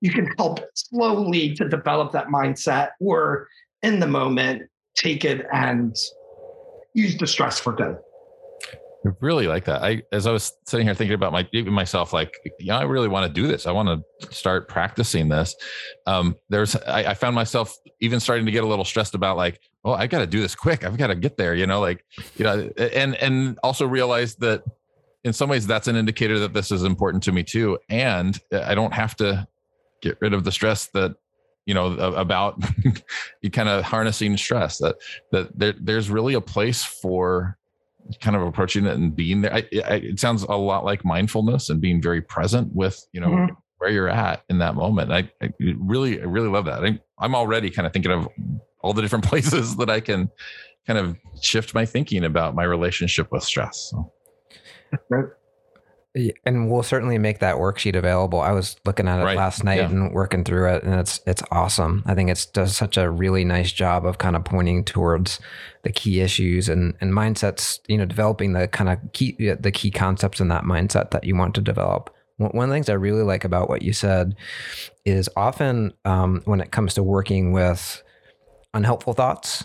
you 0.00 0.10
can 0.10 0.26
help 0.38 0.60
slowly 0.74 1.54
to 1.54 1.68
develop 1.68 2.12
that 2.12 2.28
mindset 2.28 2.90
or 3.00 3.48
in 3.82 4.00
the 4.00 4.06
moment 4.06 4.62
take 4.94 5.24
it 5.24 5.46
and 5.52 5.96
use 6.94 7.16
the 7.18 7.26
stress 7.26 7.58
for 7.58 7.72
good 7.72 7.96
I 9.06 9.10
really 9.20 9.46
like 9.46 9.64
that. 9.66 9.82
I, 9.82 10.02
as 10.12 10.26
I 10.26 10.32
was 10.32 10.52
sitting 10.66 10.86
here 10.86 10.94
thinking 10.94 11.14
about 11.14 11.32
my, 11.32 11.46
even 11.52 11.72
myself, 11.72 12.12
like, 12.12 12.32
yeah, 12.58 12.78
I 12.78 12.82
really 12.82 13.08
want 13.08 13.26
to 13.26 13.40
do 13.40 13.46
this. 13.46 13.66
I 13.66 13.72
want 13.72 13.88
to 14.20 14.34
start 14.34 14.68
practicing 14.68 15.28
this. 15.28 15.54
Um, 16.06 16.36
there's, 16.48 16.76
I, 16.76 17.10
I, 17.10 17.14
found 17.14 17.34
myself 17.34 17.76
even 18.00 18.20
starting 18.20 18.46
to 18.46 18.52
get 18.52 18.64
a 18.64 18.66
little 18.66 18.84
stressed 18.84 19.14
about 19.14 19.36
like, 19.36 19.60
oh, 19.84 19.92
I 19.92 20.06
got 20.06 20.20
to 20.20 20.26
do 20.26 20.40
this 20.40 20.54
quick. 20.54 20.84
I've 20.84 20.96
got 20.96 21.08
to 21.08 21.14
get 21.14 21.36
there, 21.36 21.54
you 21.54 21.66
know, 21.66 21.80
like, 21.80 22.04
you 22.36 22.44
know, 22.44 22.70
and, 22.78 23.14
and 23.16 23.58
also 23.62 23.86
realize 23.86 24.34
that 24.36 24.62
in 25.24 25.32
some 25.32 25.48
ways 25.48 25.66
that's 25.66 25.88
an 25.88 25.96
indicator 25.96 26.38
that 26.40 26.52
this 26.52 26.70
is 26.70 26.82
important 26.82 27.22
to 27.24 27.32
me 27.32 27.42
too. 27.42 27.78
And 27.88 28.38
I 28.52 28.74
don't 28.74 28.92
have 28.92 29.14
to 29.16 29.46
get 30.08 30.18
rid 30.20 30.34
of 30.34 30.44
the 30.44 30.52
stress 30.52 30.86
that 30.88 31.14
you 31.66 31.74
know 31.74 31.94
about 31.94 32.62
you 33.42 33.50
kind 33.50 33.68
of 33.68 33.82
harnessing 33.84 34.36
stress 34.36 34.78
that 34.78 34.96
that 35.32 35.58
there, 35.58 35.74
there's 35.80 36.10
really 36.10 36.34
a 36.34 36.40
place 36.40 36.84
for 36.84 37.58
kind 38.20 38.36
of 38.36 38.42
approaching 38.42 38.86
it 38.86 38.94
and 38.94 39.16
being 39.16 39.42
there. 39.42 39.52
I, 39.52 39.66
I, 39.84 39.94
it 39.96 40.20
sounds 40.20 40.44
a 40.44 40.54
lot 40.54 40.84
like 40.84 41.04
mindfulness 41.04 41.70
and 41.70 41.80
being 41.80 42.00
very 42.00 42.22
present 42.22 42.72
with 42.74 43.04
you 43.12 43.20
know 43.20 43.28
mm-hmm. 43.28 43.54
where 43.78 43.90
you're 43.90 44.08
at 44.08 44.44
in 44.48 44.58
that 44.58 44.76
moment. 44.76 45.10
I, 45.10 45.28
I, 45.42 45.52
really 45.58 46.20
I 46.20 46.24
really 46.24 46.48
love 46.48 46.66
that. 46.66 46.84
I, 46.84 47.00
i'm 47.18 47.34
already 47.34 47.70
kind 47.70 47.86
of 47.86 47.92
thinking 47.92 48.12
of 48.12 48.28
all 48.80 48.92
the 48.92 49.02
different 49.02 49.24
places 49.28 49.76
that 49.76 49.90
i 49.90 50.00
can 50.00 50.30
kind 50.86 50.98
of 50.98 51.16
shift 51.40 51.74
my 51.74 51.84
thinking 51.84 52.24
about 52.24 52.54
my 52.54 52.64
relationship 52.64 53.30
with 53.32 53.42
stress 53.42 53.90
so 53.90 54.12
and 56.44 56.70
we'll 56.70 56.82
certainly 56.82 57.18
make 57.18 57.40
that 57.40 57.56
worksheet 57.56 57.94
available. 57.94 58.40
I 58.40 58.52
was 58.52 58.76
looking 58.84 59.06
at 59.06 59.20
it 59.20 59.24
right. 59.24 59.36
last 59.36 59.64
night 59.64 59.78
yeah. 59.78 59.90
and 59.90 60.12
working 60.12 60.44
through 60.44 60.74
it, 60.74 60.82
and 60.82 60.94
it's 60.94 61.20
it's 61.26 61.42
awesome. 61.50 62.02
I 62.06 62.14
think 62.14 62.30
it 62.30 62.46
does 62.52 62.76
such 62.76 62.96
a 62.96 63.10
really 63.10 63.44
nice 63.44 63.72
job 63.72 64.06
of 64.06 64.18
kind 64.18 64.36
of 64.36 64.44
pointing 64.44 64.84
towards 64.84 65.40
the 65.82 65.92
key 65.92 66.20
issues 66.20 66.68
and 66.68 66.94
and 67.00 67.12
mindsets. 67.12 67.80
You 67.86 67.98
know, 67.98 68.06
developing 68.06 68.52
the 68.52 68.68
kind 68.68 68.90
of 68.90 68.98
key 69.12 69.36
the 69.38 69.72
key 69.72 69.90
concepts 69.90 70.40
in 70.40 70.48
that 70.48 70.64
mindset 70.64 71.10
that 71.10 71.24
you 71.24 71.36
want 71.36 71.54
to 71.56 71.60
develop. 71.60 72.12
One 72.38 72.64
of 72.64 72.68
the 72.68 72.74
things 72.74 72.90
I 72.90 72.94
really 72.94 73.22
like 73.22 73.44
about 73.44 73.68
what 73.68 73.80
you 73.80 73.94
said 73.94 74.36
is 75.06 75.28
often 75.36 75.94
um, 76.04 76.42
when 76.44 76.60
it 76.60 76.70
comes 76.70 76.92
to 76.94 77.02
working 77.02 77.52
with 77.52 78.02
unhelpful 78.74 79.14
thoughts 79.14 79.64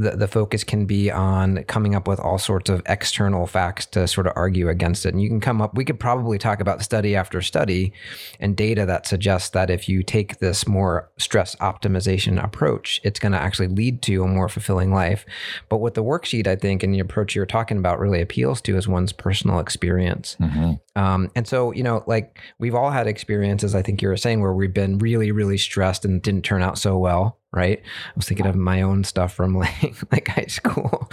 the, 0.00 0.16
the 0.16 0.28
focus 0.28 0.64
can 0.64 0.86
be 0.86 1.10
on 1.10 1.62
coming 1.64 1.94
up 1.94 2.08
with 2.08 2.18
all 2.18 2.38
sorts 2.38 2.70
of 2.70 2.82
external 2.86 3.46
facts 3.46 3.84
to 3.86 4.08
sort 4.08 4.26
of 4.26 4.32
argue 4.34 4.68
against 4.68 5.04
it. 5.04 5.10
And 5.12 5.22
you 5.22 5.28
can 5.28 5.40
come 5.40 5.60
up, 5.60 5.74
we 5.74 5.84
could 5.84 6.00
probably 6.00 6.38
talk 6.38 6.60
about 6.60 6.82
study 6.82 7.14
after 7.14 7.42
study 7.42 7.92
and 8.40 8.56
data 8.56 8.86
that 8.86 9.06
suggests 9.06 9.50
that 9.50 9.68
if 9.68 9.88
you 9.88 10.02
take 10.02 10.38
this 10.38 10.66
more 10.66 11.10
stress 11.18 11.54
optimization 11.56 12.42
approach, 12.42 13.00
it's 13.04 13.20
going 13.20 13.32
to 13.32 13.38
actually 13.38 13.68
lead 13.68 14.00
to 14.02 14.24
a 14.24 14.26
more 14.26 14.48
fulfilling 14.48 14.92
life. 14.92 15.26
But 15.68 15.78
what 15.78 15.94
the 15.94 16.04
worksheet, 16.04 16.46
I 16.46 16.56
think, 16.56 16.82
and 16.82 16.94
the 16.94 17.00
approach 17.00 17.34
you're 17.34 17.44
talking 17.44 17.76
about 17.76 18.00
really 18.00 18.22
appeals 18.22 18.62
to 18.62 18.76
is 18.78 18.88
one's 18.88 19.12
personal 19.12 19.58
experience. 19.58 20.36
Mm-hmm. 20.40 20.72
Um, 21.00 21.30
and 21.34 21.48
so, 21.48 21.72
you 21.72 21.82
know, 21.82 22.04
like 22.06 22.40
we've 22.58 22.74
all 22.74 22.90
had 22.90 23.06
experiences, 23.06 23.74
I 23.74 23.80
think 23.80 24.02
you 24.02 24.08
were 24.08 24.18
saying, 24.18 24.42
where 24.42 24.52
we've 24.52 24.74
been 24.74 24.98
really, 24.98 25.32
really 25.32 25.56
stressed 25.56 26.04
and 26.04 26.20
didn't 26.20 26.44
turn 26.44 26.62
out 26.62 26.78
so 26.78 26.98
well 26.98 27.38
right? 27.52 27.80
I 27.82 28.12
was 28.14 28.26
thinking 28.26 28.46
of 28.46 28.54
my 28.54 28.80
own 28.82 29.02
stuff 29.02 29.34
from 29.34 29.56
like 29.58 29.96
like 30.12 30.28
high 30.28 30.46
school, 30.46 31.10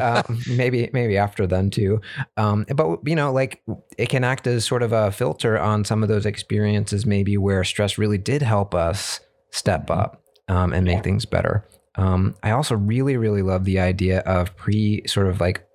um, 0.00 0.40
maybe 0.48 0.88
maybe 0.92 1.16
after 1.16 1.44
then 1.44 1.70
too. 1.70 2.00
Um, 2.36 2.66
but 2.74 3.00
you 3.04 3.16
know, 3.16 3.32
like 3.32 3.62
it 3.98 4.08
can 4.08 4.22
act 4.22 4.46
as 4.46 4.64
sort 4.64 4.84
of 4.84 4.92
a 4.92 5.10
filter 5.10 5.58
on 5.58 5.84
some 5.84 6.04
of 6.04 6.08
those 6.08 6.24
experiences, 6.24 7.04
maybe 7.04 7.36
where 7.36 7.64
stress 7.64 7.98
really 7.98 8.18
did 8.18 8.42
help 8.42 8.76
us 8.76 9.18
step 9.50 9.90
up 9.90 10.22
um, 10.46 10.72
and 10.72 10.84
make 10.84 11.02
things 11.02 11.24
better. 11.24 11.66
Um, 11.96 12.36
I 12.42 12.52
also 12.52 12.76
really 12.76 13.16
really 13.16 13.42
love 13.42 13.64
the 13.64 13.80
idea 13.80 14.20
of 14.20 14.56
pre 14.56 15.02
sort 15.06 15.26
of 15.26 15.40
like 15.40 15.66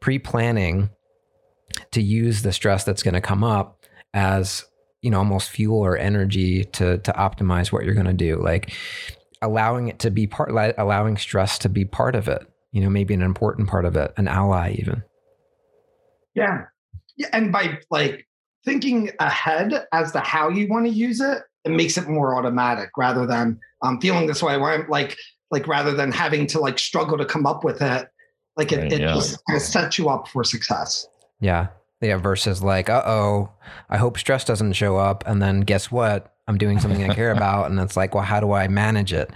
pre 0.00 0.20
planning 0.20 0.90
to 1.92 2.02
use 2.02 2.42
the 2.42 2.52
stress 2.52 2.84
that's 2.84 3.02
going 3.02 3.14
to 3.14 3.20
come 3.20 3.44
up 3.44 3.84
as 4.14 4.64
you 5.02 5.10
know 5.10 5.18
almost 5.18 5.50
fuel 5.50 5.78
or 5.78 5.96
energy 5.96 6.64
to 6.64 6.98
to 6.98 7.12
optimize 7.12 7.70
what 7.70 7.84
you're 7.84 7.94
going 7.94 8.06
to 8.06 8.12
do 8.12 8.36
like 8.36 8.72
allowing 9.42 9.88
it 9.88 9.98
to 10.00 10.10
be 10.10 10.26
part, 10.26 10.50
allowing 10.78 11.16
stress 11.16 11.58
to 11.58 11.68
be 11.68 11.84
part 11.84 12.14
of 12.14 12.28
it. 12.28 12.46
You 12.72 12.82
know, 12.82 12.90
maybe 12.90 13.14
an 13.14 13.22
important 13.22 13.68
part 13.68 13.84
of 13.84 13.96
it, 13.96 14.12
an 14.16 14.28
ally 14.28 14.76
even. 14.78 15.02
Yeah, 16.34 16.64
yeah, 17.16 17.28
and 17.32 17.50
by 17.50 17.78
like 17.90 18.26
thinking 18.64 19.10
ahead 19.20 19.86
as 19.92 20.12
to 20.12 20.20
how 20.20 20.50
you 20.50 20.68
want 20.68 20.86
to 20.86 20.92
use 20.92 21.20
it, 21.20 21.42
it 21.64 21.70
makes 21.70 21.96
it 21.96 22.08
more 22.08 22.36
automatic 22.36 22.90
rather 22.96 23.26
than 23.26 23.58
um, 23.82 24.00
feeling 24.00 24.26
this 24.26 24.42
way 24.42 24.58
where 24.58 24.72
I'm 24.72 24.88
like 24.88 25.16
like 25.50 25.66
rather 25.66 25.94
than 25.94 26.12
having 26.12 26.46
to 26.48 26.60
like 26.60 26.78
struggle 26.78 27.16
to 27.16 27.24
come 27.24 27.46
up 27.46 27.64
with 27.64 27.80
it. 27.80 28.08
Like 28.56 28.72
it, 28.72 28.78
right, 28.78 28.92
it 28.92 29.00
yeah. 29.00 29.14
just 29.14 29.38
sets 29.72 29.98
you 29.98 30.08
up 30.08 30.28
for 30.28 30.44
success. 30.44 31.06
Yeah. 31.40 31.68
Yeah. 32.00 32.16
Versus 32.16 32.62
like, 32.62 32.88
uh 32.88 33.02
oh, 33.06 33.50
I 33.90 33.96
hope 33.96 34.18
stress 34.18 34.44
doesn't 34.44 34.72
show 34.74 34.96
up. 34.96 35.24
And 35.26 35.42
then 35.42 35.60
guess 35.60 35.90
what? 35.90 36.34
I'm 36.46 36.56
doing 36.56 36.80
something 36.80 37.08
I 37.08 37.14
care 37.14 37.30
about, 37.36 37.70
and 37.70 37.78
it's 37.78 37.94
like, 37.94 38.14
well, 38.14 38.24
how 38.24 38.40
do 38.40 38.52
I 38.52 38.68
manage 38.68 39.12
it? 39.12 39.30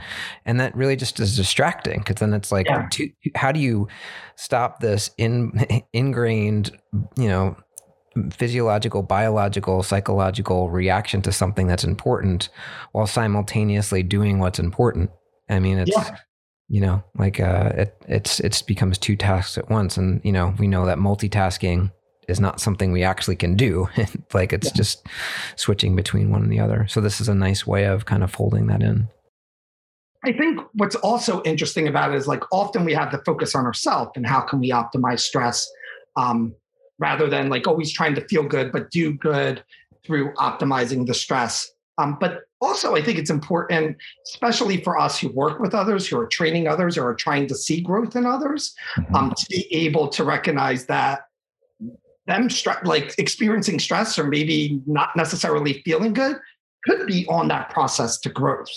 And 0.46 0.58
that 0.60 0.74
really 0.74 0.96
just 0.96 1.20
is 1.20 1.36
distracting 1.36 1.98
because 1.98 2.16
then 2.16 2.32
it's 2.32 2.50
like, 2.50 2.66
Yeah. 2.66 2.86
to, 2.90 3.10
how 3.34 3.52
do 3.52 3.60
you 3.60 3.88
stop 4.36 4.80
this 4.80 5.10
in 5.18 5.52
ingrained, 5.92 6.70
you 7.18 7.28
know, 7.28 7.56
physiological, 8.30 9.02
biological, 9.02 9.82
psychological 9.82 10.70
reaction 10.70 11.20
to 11.22 11.32
something 11.32 11.66
that's 11.66 11.84
important 11.84 12.48
while 12.92 13.06
simultaneously 13.06 14.02
doing 14.02 14.38
what's 14.38 14.58
important? 14.58 15.10
I 15.50 15.58
mean, 15.58 15.78
it's 15.78 15.94
Yeah. 15.94 16.16
You 16.72 16.80
know, 16.80 17.04
like 17.18 17.38
uh, 17.38 17.70
it 17.74 17.94
it's 18.08 18.40
it's 18.40 18.62
becomes 18.62 18.96
two 18.96 19.14
tasks 19.14 19.58
at 19.58 19.68
once, 19.68 19.98
and 19.98 20.22
you 20.24 20.32
know, 20.32 20.54
we 20.58 20.66
know 20.66 20.86
that 20.86 20.96
multitasking 20.96 21.92
is 22.28 22.40
not 22.40 22.62
something 22.62 22.92
we 22.92 23.02
actually 23.02 23.36
can 23.36 23.56
do. 23.56 23.90
like 24.32 24.54
it's 24.54 24.68
Yeah. 24.68 24.72
just 24.76 25.06
switching 25.56 25.94
between 25.94 26.30
one 26.30 26.42
and 26.42 26.50
the 26.50 26.60
other. 26.60 26.86
So 26.88 27.02
this 27.02 27.20
is 27.20 27.28
a 27.28 27.34
nice 27.34 27.66
way 27.66 27.84
of 27.84 28.06
kind 28.06 28.24
of 28.24 28.32
folding 28.32 28.68
that 28.68 28.82
in. 28.82 29.08
I 30.24 30.32
think 30.32 30.60
what's 30.72 30.96
also 30.96 31.42
interesting 31.42 31.88
about 31.88 32.14
it 32.14 32.16
is 32.16 32.26
like 32.26 32.42
often 32.50 32.86
we 32.86 32.94
have 32.94 33.12
the 33.12 33.18
focus 33.18 33.54
on 33.54 33.66
ourselves 33.66 34.12
and 34.16 34.26
how 34.26 34.40
can 34.40 34.58
we 34.58 34.70
optimize 34.70 35.20
stress 35.20 35.70
um, 36.16 36.54
rather 36.98 37.28
than 37.28 37.50
like 37.50 37.66
always 37.66 37.92
trying 37.92 38.14
to 38.14 38.26
feel 38.28 38.44
good, 38.44 38.72
but 38.72 38.90
do 38.90 39.12
good 39.12 39.62
through 40.06 40.32
optimizing 40.36 41.06
the 41.06 41.12
stress. 41.12 41.70
Um, 41.98 42.16
but 42.18 42.44
also, 42.62 42.94
I 42.94 43.02
think 43.02 43.18
it's 43.18 43.30
important, 43.30 43.96
especially 44.26 44.82
for 44.82 44.98
us 44.98 45.18
who 45.18 45.28
work 45.28 45.58
with 45.58 45.74
others, 45.74 46.06
who 46.06 46.18
are 46.18 46.26
training 46.26 46.68
others, 46.68 46.96
or 46.96 47.08
are 47.08 47.14
trying 47.14 47.46
to 47.48 47.54
see 47.54 47.80
growth 47.80 48.14
in 48.16 48.24
others, 48.24 48.74
Mhm. 48.96 49.14
um, 49.14 49.34
to 49.36 49.46
be 49.50 49.66
able 49.74 50.08
to 50.08 50.24
recognize 50.24 50.86
that 50.86 51.26
them 52.28 52.48
stre- 52.48 52.84
like 52.84 53.14
experiencing 53.18 53.80
stress 53.80 54.16
or 54.18 54.24
maybe 54.24 54.80
not 54.86 55.16
necessarily 55.16 55.82
feeling 55.84 56.12
good 56.12 56.36
could 56.86 57.04
be 57.06 57.26
on 57.28 57.48
that 57.48 57.68
process 57.70 58.18
to 58.20 58.28
growth. 58.28 58.70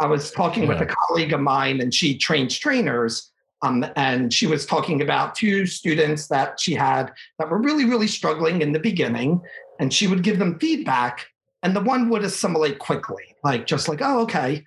I 0.00 0.06
was 0.06 0.30
talking 0.30 0.68
with 0.68 0.80
a 0.80 0.86
colleague 0.86 1.32
of 1.32 1.40
mine, 1.40 1.80
and 1.80 1.94
she 1.94 2.18
trains 2.18 2.58
trainers. 2.58 3.30
Um, 3.62 3.86
and 3.96 4.30
she 4.30 4.46
was 4.46 4.66
talking 4.66 5.00
about 5.00 5.34
two 5.34 5.64
students 5.64 6.26
that 6.28 6.60
she 6.60 6.74
had 6.74 7.10
that 7.38 7.48
were 7.48 7.58
really, 7.58 7.86
really 7.86 8.08
struggling 8.08 8.60
in 8.60 8.72
the 8.72 8.78
beginning. 8.78 9.40
And 9.80 9.90
she 9.90 10.06
would 10.06 10.22
give 10.22 10.38
them 10.38 10.58
feedback, 10.58 11.26
and 11.64 11.74
the 11.74 11.80
one 11.80 12.10
would 12.10 12.22
assimilate 12.22 12.78
quickly, 12.78 13.34
like 13.42 13.66
just 13.66 13.88
like, 13.88 14.00
oh, 14.02 14.20
okay. 14.20 14.62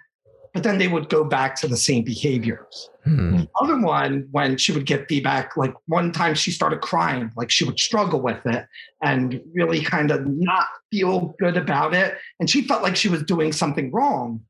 But 0.53 0.63
then 0.63 0.79
they 0.79 0.87
would 0.87 1.09
go 1.09 1.23
back 1.23 1.55
to 1.57 1.67
the 1.67 1.77
same 1.77 2.03
behaviors. 2.03 2.89
Hmm. 3.03 3.37
The 3.37 3.49
other 3.61 3.79
one, 3.79 4.27
when 4.31 4.57
she 4.57 4.71
would 4.71 4.87
get 4.87 5.07
feedback, 5.07 5.55
like 5.55 5.75
one 5.85 6.11
time 6.11 6.33
she 6.33 6.49
started 6.49 6.81
crying, 6.81 7.31
like 7.37 7.51
she 7.51 7.65
would 7.65 7.79
struggle 7.79 8.19
with 8.19 8.43
it 8.47 8.65
and 9.03 9.39
really 9.53 9.81
kind 9.81 10.09
of 10.09 10.25
not 10.25 10.65
feel 10.91 11.35
good 11.39 11.55
about 11.55 11.93
it. 11.93 12.15
And 12.39 12.49
she 12.49 12.63
felt 12.63 12.81
like 12.81 12.95
she 12.95 13.09
was 13.09 13.21
doing 13.21 13.51
something 13.51 13.91
wrong. 13.91 14.41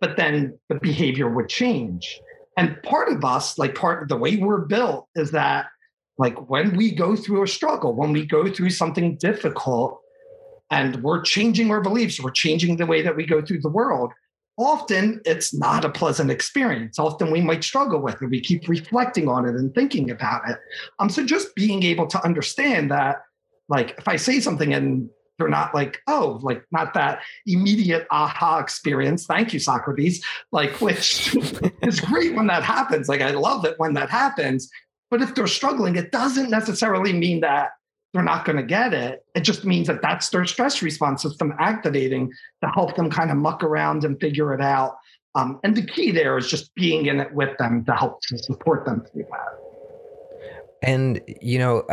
But 0.00 0.16
then 0.16 0.58
the 0.68 0.74
behavior 0.74 1.32
would 1.32 1.48
change. 1.48 2.20
And 2.56 2.82
part 2.82 3.12
of 3.12 3.24
us, 3.24 3.58
like 3.58 3.76
part 3.76 4.02
of 4.02 4.08
the 4.08 4.16
way 4.16 4.36
we're 4.36 4.66
built, 4.66 5.06
is 5.14 5.30
that 5.30 5.66
like 6.18 6.50
when 6.50 6.76
we 6.76 6.92
go 6.92 7.14
through 7.14 7.44
a 7.44 7.48
struggle, 7.48 7.94
when 7.94 8.12
we 8.12 8.26
go 8.26 8.50
through 8.50 8.70
something 8.70 9.16
difficult, 9.18 10.00
and 10.70 11.02
we're 11.02 11.22
changing 11.22 11.70
our 11.70 11.80
beliefs, 11.80 12.20
we're 12.20 12.30
changing 12.30 12.76
the 12.76 12.86
way 12.86 13.02
that 13.02 13.16
we 13.16 13.24
go 13.24 13.40
through 13.40 13.60
the 13.60 13.68
world, 13.68 14.12
often 14.58 15.20
it's 15.24 15.54
not 15.54 15.84
a 15.84 15.90
pleasant 15.90 16.30
experience. 16.30 16.98
Often 16.98 17.30
we 17.30 17.40
might 17.40 17.62
struggle 17.62 18.00
with 18.00 18.20
it. 18.22 18.30
We 18.30 18.40
keep 18.40 18.68
reflecting 18.68 19.28
on 19.28 19.46
it 19.46 19.54
and 19.54 19.74
thinking 19.74 20.10
about 20.10 20.48
it. 20.48 20.58
Um, 20.98 21.10
so 21.10 21.24
just 21.24 21.54
being 21.54 21.82
able 21.82 22.06
to 22.08 22.24
understand 22.24 22.90
that, 22.90 23.22
like, 23.68 23.94
if 23.98 24.08
I 24.08 24.16
say 24.16 24.40
something 24.40 24.72
and 24.72 25.10
they're 25.38 25.48
not 25.48 25.74
like, 25.74 26.00
oh, 26.06 26.40
like 26.42 26.64
not 26.72 26.94
that 26.94 27.20
immediate 27.46 28.06
aha 28.10 28.58
experience. 28.58 29.26
Thank 29.26 29.52
you, 29.52 29.58
Socrates. 29.58 30.24
Like, 30.50 30.70
which 30.80 31.36
is 31.82 32.00
great 32.00 32.34
when 32.34 32.46
that 32.46 32.62
happens. 32.62 33.08
Like, 33.08 33.20
I 33.20 33.32
love 33.32 33.64
it 33.64 33.74
when 33.78 33.94
that 33.94 34.08
happens. 34.08 34.70
But 35.10 35.22
if 35.22 35.34
they're 35.34 35.46
struggling, 35.46 35.96
it 35.96 36.10
doesn't 36.10 36.50
necessarily 36.50 37.12
mean 37.12 37.40
that 37.40 37.72
they're 38.16 38.24
not 38.24 38.44
going 38.44 38.56
to 38.56 38.62
get 38.62 38.94
it. 38.94 39.24
It 39.34 39.40
just 39.40 39.64
means 39.64 39.86
that 39.88 40.00
that's 40.00 40.30
their 40.30 40.44
stress 40.46 40.82
response 40.82 41.22
system 41.22 41.52
activating 41.58 42.32
to 42.62 42.70
help 42.70 42.96
them 42.96 43.10
kind 43.10 43.30
of 43.30 43.36
muck 43.36 43.62
around 43.62 44.04
and 44.04 44.18
figure 44.20 44.54
it 44.54 44.60
out. 44.60 44.96
Um, 45.34 45.60
and 45.62 45.76
the 45.76 45.84
key 45.84 46.12
there 46.12 46.38
is 46.38 46.48
just 46.48 46.74
being 46.74 47.06
in 47.06 47.20
it 47.20 47.32
with 47.34 47.56
them 47.58 47.84
to 47.84 47.94
help 47.94 48.20
to 48.22 48.38
support 48.38 48.86
them 48.86 49.04
through 49.12 49.24
that. 49.30 49.60
And 50.82 51.20
you 51.42 51.58
know, 51.58 51.84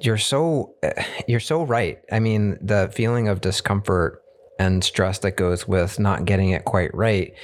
you're 0.00 0.18
so 0.18 0.74
you're 1.28 1.40
so 1.40 1.62
right. 1.62 2.00
I 2.10 2.18
mean, 2.18 2.58
the 2.60 2.90
feeling 2.92 3.28
of 3.28 3.40
discomfort 3.40 4.22
and 4.58 4.82
stress 4.82 5.20
that 5.20 5.36
goes 5.36 5.66
with 5.66 5.98
not 5.98 6.24
getting 6.24 6.50
it 6.50 6.64
quite 6.64 6.94
right. 6.94 7.34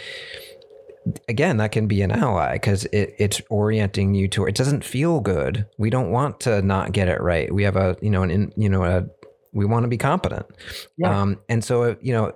Again, 1.29 1.59
that 1.59 1.73
can 1.73 1.87
be 1.87 2.03
an 2.03 2.11
ally 2.11 2.55
because 2.55 2.85
it, 2.87 3.15
it's 3.19 3.41
orienting 3.51 4.15
you 4.15 4.29
to. 4.29 4.47
It 4.47 4.55
doesn't 4.55 4.85
feel 4.85 5.21
good. 5.21 5.67
We 5.79 5.91
don't 5.91 6.11
want 6.11 6.41
to 6.41 6.63
not 6.63 6.93
get 6.93 7.09
it 7.09 7.21
right. 7.21 7.53
We 7.53 7.63
have 7.65 7.77
a 7.77 7.97
you 8.01 8.11
know 8.11 8.23
an 8.23 8.31
in, 8.31 8.53
you 8.57 8.69
know 8.69 8.85
a 8.85 9.07
we 9.53 9.65
want 9.65 9.85
to 9.85 9.89
be 9.89 9.99
competent. 9.99 10.47
Yeah. 10.97 11.21
Um, 11.21 11.41
and 11.49 11.65
so 11.65 11.97
you 12.01 12.13
know 12.13 12.35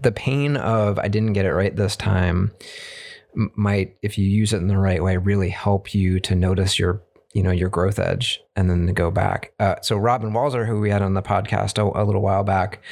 the 0.00 0.12
pain 0.12 0.56
of 0.56 0.98
I 0.98 1.08
didn't 1.08 1.32
get 1.32 1.44
it 1.44 1.52
right 1.52 1.74
this 1.74 1.96
time 1.96 2.52
might, 3.54 3.96
if 4.02 4.18
you 4.18 4.26
use 4.26 4.52
it 4.52 4.58
in 4.58 4.68
the 4.68 4.78
right 4.78 5.02
way, 5.02 5.16
really 5.16 5.50
help 5.50 5.94
you 5.94 6.18
to 6.20 6.34
notice 6.34 6.78
your 6.78 7.02
you 7.34 7.42
know 7.42 7.50
your 7.50 7.68
growth 7.68 7.98
edge 7.98 8.40
and 8.56 8.70
then 8.70 8.86
to 8.86 8.92
go 8.92 9.10
back 9.10 9.52
uh, 9.60 9.74
so 9.82 9.98
Robyn 9.98 10.32
Walser 10.32 10.66
who 10.66 10.80
we 10.80 10.88
had 10.88 11.02
on 11.02 11.12
the 11.12 11.22
podcast 11.22 11.78
a, 11.78 12.02
a 12.02 12.04
little 12.04 12.22
while 12.22 12.42
back 12.42 12.82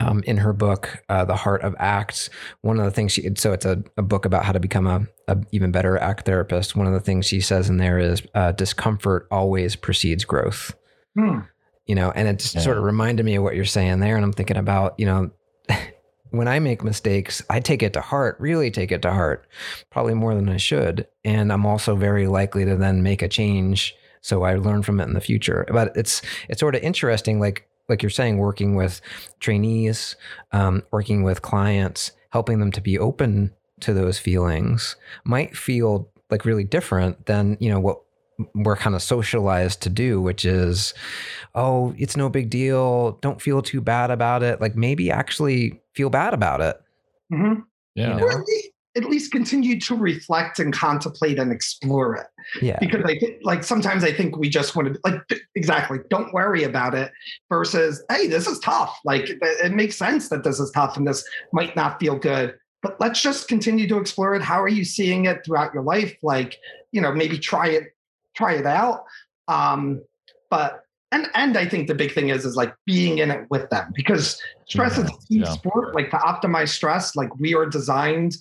um, 0.00 0.22
in 0.26 0.38
her 0.38 0.52
book 0.52 1.02
uh, 1.08 1.24
the 1.24 1.36
heart 1.36 1.62
of 1.62 1.74
acts. 1.78 2.30
One 2.60 2.78
of 2.78 2.84
the 2.84 2.90
things 2.90 3.12
she 3.12 3.28
so 3.36 3.52
it's 3.52 3.64
a, 3.64 3.82
a 3.96 4.02
book 4.02 4.24
about 4.24 4.44
how 4.44 4.52
to 4.52 4.60
become 4.60 4.86
a, 4.86 5.06
a 5.28 5.38
even 5.52 5.70
better 5.70 5.96
ACT 5.98 6.26
therapist. 6.26 6.76
One 6.76 6.86
of 6.86 6.92
the 6.92 7.00
things 7.00 7.26
she 7.26 7.40
says 7.40 7.68
in 7.68 7.78
there 7.78 7.98
is 7.98 8.22
uh, 8.34 8.52
discomfort 8.52 9.26
always 9.30 9.76
precedes 9.76 10.24
growth. 10.24 10.74
Hmm. 11.14 11.40
you 11.86 11.94
know 11.94 12.12
and 12.14 12.28
it 12.28 12.40
just 12.40 12.62
sort 12.62 12.76
of 12.76 12.84
reminded 12.84 13.24
me 13.24 13.36
of 13.36 13.42
what 13.42 13.56
you're 13.56 13.64
saying 13.64 14.00
there. 14.00 14.16
And 14.16 14.24
i'm 14.24 14.34
thinking 14.34 14.58
about 14.58 14.94
you 14.98 15.06
know 15.06 15.30
when 16.30 16.46
i 16.46 16.58
make 16.58 16.84
mistakes 16.84 17.42
i 17.48 17.58
take 17.58 17.82
it 17.82 17.94
to 17.94 18.02
heart 18.02 18.36
really 18.38 18.70
take 18.70 18.92
it 18.92 19.00
to 19.00 19.10
heart 19.10 19.46
probably 19.88 20.12
more 20.12 20.34
than 20.34 20.50
i 20.50 20.58
should. 20.58 21.06
And 21.24 21.50
i'm 21.50 21.64
also 21.64 21.96
very 21.96 22.26
likely 22.26 22.66
to 22.66 22.76
then 22.76 23.02
make 23.02 23.22
a 23.22 23.28
change 23.28 23.94
so 24.20 24.42
i 24.42 24.56
learn 24.56 24.82
from 24.82 25.00
it 25.00 25.04
in 25.04 25.14
the 25.14 25.20
future. 25.22 25.64
But 25.70 25.96
it's 25.96 26.20
it's 26.50 26.60
sort 26.60 26.74
of 26.74 26.82
interesting 26.82 27.40
like 27.40 27.66
like 27.88 28.02
you're 28.02 28.10
saying 28.10 28.38
working 28.38 28.74
with 28.74 29.00
trainees 29.40 30.16
um, 30.52 30.82
working 30.90 31.22
with 31.22 31.42
clients 31.42 32.12
helping 32.30 32.58
them 32.58 32.72
to 32.72 32.80
be 32.80 32.98
open 32.98 33.52
to 33.80 33.92
those 33.92 34.18
feelings 34.18 34.96
might 35.24 35.56
feel 35.56 36.10
like 36.30 36.44
really 36.44 36.64
different 36.64 37.26
than 37.26 37.56
you 37.60 37.70
know 37.70 37.80
what 37.80 38.00
we're 38.54 38.76
kind 38.76 38.94
of 38.94 39.02
socialized 39.02 39.82
to 39.82 39.90
do, 39.90 40.20
which 40.20 40.44
is, 40.44 40.94
oh, 41.54 41.94
it's 41.96 42.16
no 42.16 42.28
big 42.28 42.50
deal. 42.50 43.12
Don't 43.22 43.40
feel 43.40 43.62
too 43.62 43.80
bad 43.80 44.10
about 44.10 44.42
it. 44.42 44.60
Like 44.60 44.76
maybe 44.76 45.10
actually 45.10 45.80
feel 45.94 46.10
bad 46.10 46.34
about 46.34 46.60
it. 46.60 46.80
Mhm. 47.32 47.62
Yeah. 47.94 48.14
You 48.14 48.20
know? 48.20 48.26
Or 48.26 48.44
at 48.96 49.04
least, 49.04 49.30
continue 49.30 49.78
to 49.80 49.94
reflect 49.94 50.58
and 50.58 50.72
contemplate 50.72 51.38
and 51.38 51.52
explore 51.52 52.16
it. 52.16 52.26
Yeah. 52.62 52.78
Because 52.80 53.02
I 53.04 53.18
think, 53.18 53.38
like, 53.42 53.62
sometimes 53.62 54.04
I 54.04 54.12
think 54.12 54.36
we 54.36 54.48
just 54.48 54.74
want 54.74 54.94
to, 54.94 55.00
like, 55.04 55.20
exactly, 55.54 55.98
don't 56.08 56.32
worry 56.32 56.64
about 56.64 56.94
it 56.94 57.12
versus, 57.48 58.02
hey, 58.10 58.26
this 58.26 58.46
is 58.46 58.58
tough. 58.60 58.98
Like, 59.04 59.28
it, 59.28 59.72
makes 59.72 59.96
sense 59.96 60.28
that 60.30 60.44
this 60.44 60.58
is 60.58 60.70
tough 60.70 60.96
and 60.96 61.06
this 61.06 61.24
might 61.52 61.76
not 61.76 62.00
feel 62.00 62.16
good. 62.16 62.54
But 62.82 62.98
let's 63.00 63.20
just 63.20 63.48
continue 63.48 63.86
to 63.88 63.98
explore 63.98 64.34
it. 64.34 64.42
How 64.42 64.62
are 64.62 64.68
you 64.68 64.84
seeing 64.84 65.26
it 65.26 65.44
throughout 65.44 65.74
your 65.74 65.82
life? 65.82 66.16
Like, 66.22 66.56
you 66.92 67.00
know, 67.00 67.12
maybe 67.12 67.38
try 67.38 67.68
it, 67.68 67.94
try 68.34 68.54
it 68.54 68.66
out. 68.66 69.04
Um, 69.48 70.02
but 70.50 70.86
and 71.12 71.28
and 71.34 71.56
I 71.56 71.66
think 71.66 71.86
the 71.88 71.94
big 71.94 72.12
thing 72.12 72.30
is 72.30 72.44
is 72.44 72.56
like 72.56 72.74
being 72.84 73.18
in 73.18 73.30
it 73.30 73.46
with 73.48 73.70
them 73.70 73.92
because 73.94 74.40
stress 74.66 74.98
is 74.98 75.08
a 75.08 75.12
Yeah. 75.28 75.44
sport. 75.50 75.94
Like 75.94 76.10
to 76.10 76.16
optimize 76.16 76.68
stress, 76.68 77.14
like 77.14 77.34
we 77.38 77.54
are 77.54 77.66
designed 77.66 78.36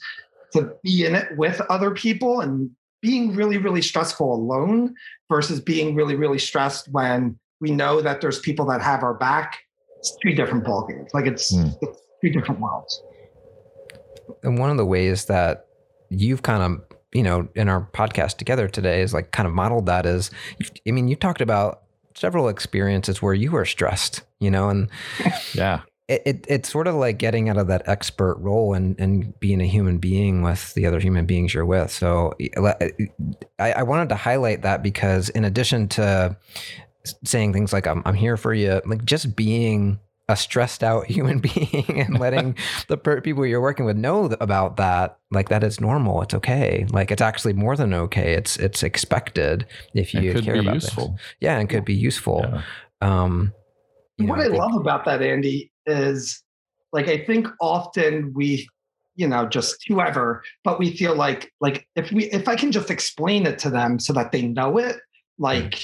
to 0.55 0.73
be 0.83 1.05
in 1.05 1.15
it 1.15 1.27
with 1.37 1.61
other 1.69 1.91
people 1.91 2.41
and 2.41 2.69
being 3.01 3.35
really 3.35 3.57
really 3.57 3.81
stressful 3.81 4.33
alone 4.33 4.95
versus 5.29 5.59
being 5.59 5.95
really 5.95 6.15
really 6.15 6.39
stressed 6.39 6.87
when 6.91 7.37
we 7.61 7.71
know 7.71 8.01
that 8.01 8.19
there's 8.21 8.39
people 8.39 8.65
that 8.65 8.81
have 8.81 9.01
our 9.03 9.13
back. 9.13 9.59
It's 9.99 10.15
two 10.21 10.33
different 10.33 10.65
ballgames. 10.65 11.07
Like 11.13 11.25
it's, 11.25 11.55
Hmm. 11.55 11.69
it's 11.81 12.01
two 12.21 12.29
different 12.29 12.59
worlds. 12.59 13.01
And 14.43 14.57
one 14.59 14.69
of 14.69 14.77
the 14.77 14.85
ways 14.85 15.25
that 15.25 15.67
you've 16.09 16.43
kind 16.43 16.61
of, 16.63 16.97
you 17.13 17.23
know, 17.23 17.47
in 17.55 17.69
our 17.69 17.87
podcast 17.93 18.37
together 18.37 18.67
today 18.67 19.01
is 19.01 19.13
like 19.13 19.31
kind 19.31 19.47
of 19.47 19.53
modeled 19.53 19.85
that 19.85 20.05
is, 20.05 20.31
I 20.87 20.91
mean, 20.91 21.07
you 21.07 21.15
talked 21.15 21.41
about 21.41 21.83
several 22.15 22.49
experiences 22.49 23.21
where 23.21 23.33
you 23.33 23.51
were 23.51 23.65
stressed, 23.65 24.21
you 24.39 24.51
know, 24.51 24.69
and 24.69 24.89
Yeah. 25.53 25.81
It, 26.07 26.21
it 26.25 26.45
it's 26.47 26.69
sort 26.69 26.87
of 26.87 26.95
like 26.95 27.17
getting 27.17 27.49
out 27.49 27.57
of 27.57 27.67
that 27.67 27.87
expert 27.87 28.35
role 28.39 28.73
and 28.73 28.99
and 28.99 29.37
being 29.39 29.61
a 29.61 29.65
human 29.65 29.97
being 29.97 30.41
with 30.43 30.73
the 30.75 30.85
other 30.85 30.99
human 30.99 31.25
beings 31.25 31.53
you're 31.53 31.65
with. 31.65 31.91
So 31.91 32.33
I, 33.59 33.71
I 33.73 33.83
wanted 33.83 34.09
to 34.09 34.15
highlight 34.15 34.61
that 34.61 34.83
because 34.83 35.29
in 35.29 35.45
addition 35.45 35.87
to 35.89 36.37
saying 37.23 37.53
things 37.53 37.73
like 37.73 37.87
I'm 37.87 38.01
I'm 38.05 38.15
here 38.15 38.37
for 38.37 38.53
you, 38.53 38.81
like 38.85 39.05
just 39.05 39.35
being 39.35 39.99
a 40.27 40.35
stressed 40.35 40.83
out 40.83 41.05
human 41.09 41.39
being 41.39 41.85
and 42.01 42.19
letting 42.19 42.55
the 42.87 42.97
per- 42.97 43.21
people 43.21 43.45
you're 43.45 43.61
working 43.61 43.85
with 43.85 43.95
know 43.97 44.25
about 44.41 44.77
that 44.77 45.19
like 45.31 45.49
that 45.49 45.63
it's 45.63 45.79
normal 45.79 46.19
it's 46.23 46.33
okay 46.33 46.87
like 46.89 47.11
it's 47.11 47.21
actually 47.21 47.53
more 47.53 47.75
than 47.77 47.93
okay 47.93 48.33
it's 48.33 48.57
it's 48.57 48.81
expected 48.81 49.67
if 49.93 50.15
you 50.15 50.31
it 50.31 50.43
care 50.43 50.55
about 50.55 50.73
useful. 50.73 51.09
this 51.09 51.21
yeah 51.41 51.59
and 51.59 51.69
could 51.69 51.85
be 51.85 51.93
useful 51.93 52.43
Yeah. 52.43 52.61
um 53.01 53.53
you 54.17 54.25
what 54.25 54.37
know, 54.37 54.45
I, 54.45 54.47
think- 54.47 54.57
love 54.57 54.75
about 54.75 55.05
that, 55.05 55.21
Andy, 55.21 55.71
is 55.85 56.43
like 56.91 57.07
I 57.07 57.23
think 57.25 57.47
often 57.59 58.33
we, 58.33 58.67
you 59.15 59.27
know, 59.27 59.45
just 59.45 59.85
whoever, 59.87 60.43
but 60.63 60.79
we 60.79 60.95
feel 60.95 61.15
like 61.15 61.51
like 61.59 61.87
if 61.95 62.11
we 62.11 62.25
if 62.25 62.47
I 62.47 62.55
can 62.55 62.71
just 62.71 62.89
explain 62.89 63.45
it 63.45 63.59
to 63.59 63.69
them 63.69 63.99
so 63.99 64.13
that 64.13 64.31
they 64.31 64.43
know 64.43 64.77
it, 64.77 64.95
hmm. 65.37 65.43
like 65.43 65.81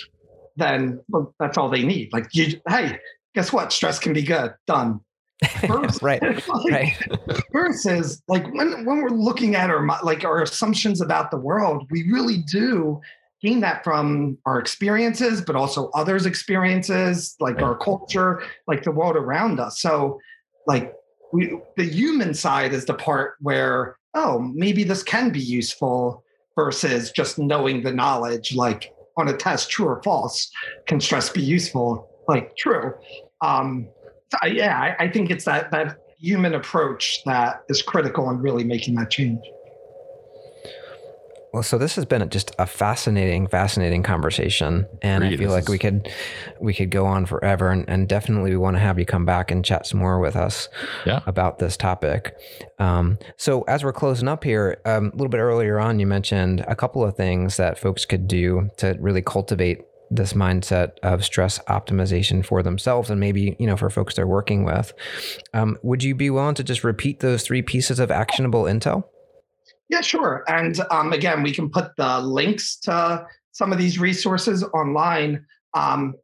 then 0.57 1.01
well, 1.09 1.33
that's 1.39 1.57
all 1.57 1.69
they 1.69 1.83
need. 1.83 2.11
Like 2.13 2.27
you, 2.33 2.59
hey, 2.67 2.97
guess 3.35 3.51
what? 3.51 3.73
Stress 3.73 3.99
can 3.99 4.13
be 4.13 4.23
good. 4.23 4.53
Done. 4.67 5.01
Versus- 5.67 6.03
right 6.03 6.21
like, 6.47 6.71
right 6.71 6.93
versus 7.51 8.21
like 8.27 8.45
when 8.53 8.85
when 8.85 9.01
we're 9.01 9.09
looking 9.09 9.55
at 9.55 9.71
our 9.71 9.83
like 10.03 10.23
our 10.23 10.43
assumptions 10.43 11.01
about 11.01 11.31
the 11.31 11.37
world 11.37 11.87
we 11.89 12.03
really 12.11 12.43
do 12.51 13.01
gain 13.41 13.59
that 13.61 13.83
from 13.83 14.37
our 14.45 14.59
experiences 14.59 15.41
but 15.41 15.55
also 15.55 15.89
others 15.93 16.25
experiences 16.25 17.35
like 17.39 17.55
Right. 17.55 17.63
our 17.63 17.77
culture 17.77 18.43
like 18.67 18.83
the 18.83 18.91
world 18.91 19.15
around 19.15 19.59
us. 19.59 19.81
So 19.81 20.19
like 20.67 20.93
we 21.33 21.57
the 21.77 21.83
human 21.83 22.33
side 22.33 22.73
is 22.73 22.85
the 22.85 22.93
part 22.93 23.35
where 23.39 23.97
oh 24.13 24.39
maybe 24.39 24.83
this 24.83 25.03
can 25.03 25.31
be 25.31 25.39
useful 25.39 26.23
versus 26.55 27.11
just 27.11 27.39
knowing 27.39 27.81
the 27.83 27.91
knowledge 27.91 28.53
like 28.55 28.93
on 29.17 29.27
a 29.27 29.35
test 29.35 29.69
true 29.69 29.87
or 29.87 30.01
false 30.03 30.49
can 30.85 30.99
stress 30.99 31.29
be 31.29 31.41
useful 31.41 32.07
like 32.27 32.55
true. 32.57 32.93
Um 33.41 33.87
so, 34.31 34.47
yeah 34.47 34.77
I, 34.79 35.05
I 35.05 35.11
think 35.11 35.29
it's 35.31 35.45
that 35.45 35.71
that 35.71 35.97
human 36.19 36.53
approach 36.53 37.21
that 37.25 37.63
is 37.69 37.81
critical 37.81 38.29
in 38.29 38.37
really 38.37 38.63
making 38.63 38.95
that 38.95 39.09
change 39.09 39.39
Well, 41.53 41.63
so 41.63 41.77
this 41.77 41.95
has 41.97 42.05
been 42.05 42.27
just 42.29 42.55
a 42.59 42.65
fascinating, 42.65 43.45
fascinating 43.47 44.03
conversation, 44.03 44.87
and 45.01 45.23
I 45.23 45.29
feel 45.35 45.49
This 45.49 45.51
like 45.51 45.63
is- 45.63 45.69
we 45.69 45.77
could 45.77 46.09
we 46.61 46.73
could 46.73 46.89
go 46.91 47.05
on 47.05 47.25
forever, 47.25 47.69
and, 47.69 47.83
and 47.89 48.07
definitely 48.07 48.51
we 48.51 48.57
want 48.57 48.75
to 48.77 48.79
have 48.79 48.97
you 48.97 49.05
come 49.05 49.25
back 49.25 49.51
and 49.51 49.63
chat 49.65 49.85
some 49.85 49.99
more 49.99 50.19
with 50.19 50.35
us 50.37 50.69
Yeah. 51.05 51.19
about 51.25 51.59
this 51.59 51.75
topic. 51.75 52.35
Um, 52.79 53.17
so 53.35 53.63
as 53.63 53.83
we're 53.83 53.91
closing 53.93 54.27
up 54.29 54.43
here, 54.45 54.79
um, 54.85 55.07
a 55.07 55.11
little 55.17 55.27
bit 55.29 55.39
earlier 55.39 55.77
on, 55.79 55.99
you 55.99 56.07
mentioned 56.07 56.63
a 56.67 56.75
couple 56.75 57.03
of 57.03 57.15
things 57.17 57.57
that 57.57 57.77
folks 57.77 58.05
could 58.05 58.27
do 58.27 58.69
to 58.77 58.95
really 58.99 59.21
cultivate 59.21 59.81
this 60.09 60.33
mindset 60.33 60.91
of 61.03 61.23
stress 61.23 61.57
optimization 61.69 62.45
for 62.45 62.61
themselves 62.61 63.09
and 63.09 63.17
maybe 63.19 63.55
you 63.59 63.65
know 63.65 63.77
for 63.77 63.89
folks 63.89 64.15
they're 64.15 64.27
working 64.27 64.63
with. 64.63 64.93
Um, 65.53 65.77
would 65.83 66.03
you 66.03 66.15
be 66.15 66.29
willing 66.29 66.55
to 66.55 66.63
just 66.63 66.83
repeat 66.83 67.19
those 67.21 67.43
three 67.43 67.61
pieces 67.61 67.99
of 67.99 68.11
actionable 68.11 68.63
intel 68.63 69.05
Yeah, 69.91 69.99
sure. 69.99 70.45
And 70.47 70.79
um, 70.89 71.11
again, 71.11 71.43
we 71.43 71.51
can 71.51 71.69
put 71.69 71.93
the 71.97 72.21
links 72.21 72.77
to 72.79 73.27
some 73.51 73.73
of 73.73 73.77
these 73.77 73.99
resources 73.99 74.63
online. 74.73 75.45
Um, 75.73 76.15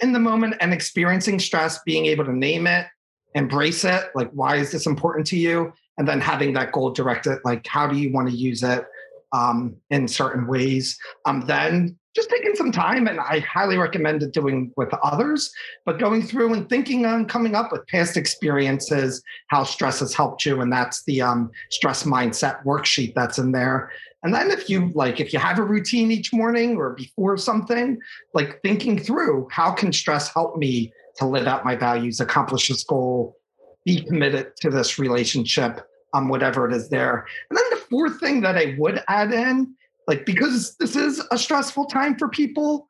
in 0.00 0.12
the 0.12 0.18
moment 0.18 0.54
and 0.60 0.72
experiencing 0.72 1.38
stress, 1.38 1.80
being 1.84 2.06
able 2.06 2.24
to 2.24 2.34
name 2.34 2.66
it, 2.66 2.86
embrace 3.34 3.84
it, 3.84 4.04
like 4.14 4.30
why 4.30 4.56
is 4.56 4.72
this 4.72 4.86
important 4.86 5.26
to 5.26 5.36
you, 5.36 5.70
and 5.98 6.08
then 6.08 6.18
having 6.18 6.54
that 6.54 6.72
goal 6.72 6.92
directed, 6.92 7.38
like 7.44 7.66
how 7.66 7.86
do 7.86 7.94
you 7.98 8.10
want 8.10 8.30
to 8.30 8.34
use 8.34 8.62
it 8.62 8.86
um, 9.32 9.76
in 9.90 10.08
certain 10.08 10.46
ways. 10.46 10.98
Um, 11.26 11.42
then 11.42 11.98
just 12.14 12.30
taking 12.30 12.54
some 12.54 12.72
time, 12.72 13.06
and 13.06 13.20
I 13.20 13.40
highly 13.40 13.76
recommend 13.76 14.22
it 14.22 14.32
doing 14.32 14.72
with 14.76 14.92
others, 15.02 15.52
but 15.86 15.98
going 15.98 16.22
through 16.22 16.54
and 16.54 16.68
thinking 16.68 17.06
on 17.06 17.26
coming 17.26 17.54
up 17.54 17.70
with 17.70 17.86
past 17.86 18.16
experiences, 18.16 19.22
how 19.48 19.64
stress 19.64 20.00
has 20.00 20.12
helped 20.12 20.44
you, 20.44 20.60
and 20.60 20.72
that's 20.72 21.04
the 21.04 21.22
um, 21.22 21.50
stress 21.70 22.02
mindset 22.04 22.64
worksheet 22.64 23.14
that's 23.14 23.38
in 23.38 23.52
there. 23.52 23.92
And 24.22 24.34
then 24.34 24.50
if 24.50 24.68
you 24.68 24.90
like, 24.94 25.20
if 25.20 25.32
you 25.32 25.38
have 25.38 25.58
a 25.58 25.64
routine 25.64 26.10
each 26.10 26.32
morning 26.32 26.76
or 26.76 26.90
before 26.94 27.36
something, 27.36 27.98
like 28.34 28.60
thinking 28.62 28.98
through 28.98 29.48
how 29.50 29.72
can 29.72 29.92
stress 29.92 30.32
help 30.32 30.56
me 30.56 30.92
to 31.16 31.26
live 31.26 31.46
out 31.46 31.64
my 31.64 31.76
values, 31.76 32.20
accomplish 32.20 32.68
this 32.68 32.84
goal, 32.84 33.36
be 33.84 34.02
committed 34.02 34.56
to 34.56 34.68
this 34.68 34.98
relationship, 34.98 35.80
um, 36.12 36.28
whatever 36.28 36.68
it 36.68 36.74
is 36.74 36.90
there. 36.90 37.26
And 37.48 37.56
then 37.56 37.64
the 37.70 37.76
fourth 37.76 38.20
thing 38.20 38.40
that 38.42 38.56
I 38.56 38.74
would 38.78 39.02
add 39.08 39.32
in, 39.32 39.74
like 40.10 40.26
because 40.26 40.74
this 40.78 40.96
is 40.96 41.22
a 41.30 41.38
stressful 41.38 41.84
time 41.84 42.18
for 42.18 42.28
people, 42.28 42.88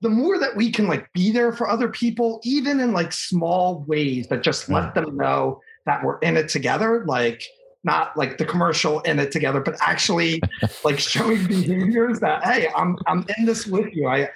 the 0.00 0.08
more 0.08 0.36
that 0.36 0.56
we 0.56 0.72
can 0.72 0.88
like 0.88 1.10
be 1.12 1.30
there 1.30 1.52
for 1.52 1.70
other 1.70 1.88
people, 1.88 2.40
even 2.42 2.80
in 2.80 2.92
like 2.92 3.12
small 3.12 3.84
ways, 3.86 4.26
but 4.26 4.42
just 4.42 4.68
let 4.68 4.92
them 4.92 5.16
know 5.16 5.60
that 5.86 6.02
we're 6.02 6.18
in 6.18 6.36
it 6.36 6.48
together, 6.48 7.04
like 7.06 7.44
not 7.84 8.16
like 8.16 8.36
the 8.36 8.44
commercial 8.44 8.98
in 9.02 9.20
it 9.20 9.30
together, 9.30 9.60
but 9.60 9.76
actually 9.80 10.42
like 10.84 10.98
showing 10.98 11.46
behaviors 11.46 12.18
that 12.18 12.42
hey, 12.42 12.68
I'm 12.74 12.96
I'm 13.06 13.24
in 13.38 13.46
this 13.46 13.64
with 13.64 13.94
you. 13.94 14.08
I 14.08 14.28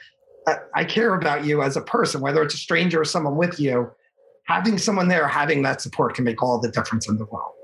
I, 0.46 0.54
I 0.76 0.84
care 0.84 1.14
about 1.14 1.44
you 1.44 1.62
as 1.62 1.76
a 1.76 1.82
person, 1.82 2.20
whether 2.20 2.44
it's 2.44 2.54
a 2.54 2.58
stranger 2.58 3.00
or 3.00 3.04
someone 3.04 3.34
with 3.34 3.58
you. 3.58 3.90
Having 4.44 4.78
someone 4.78 5.08
there, 5.08 5.26
having 5.26 5.62
that 5.62 5.80
support 5.80 6.14
can 6.14 6.24
make 6.24 6.44
all 6.44 6.60
the 6.60 6.70
difference 6.70 7.08
in 7.08 7.18
the 7.18 7.24
world. 7.24 7.54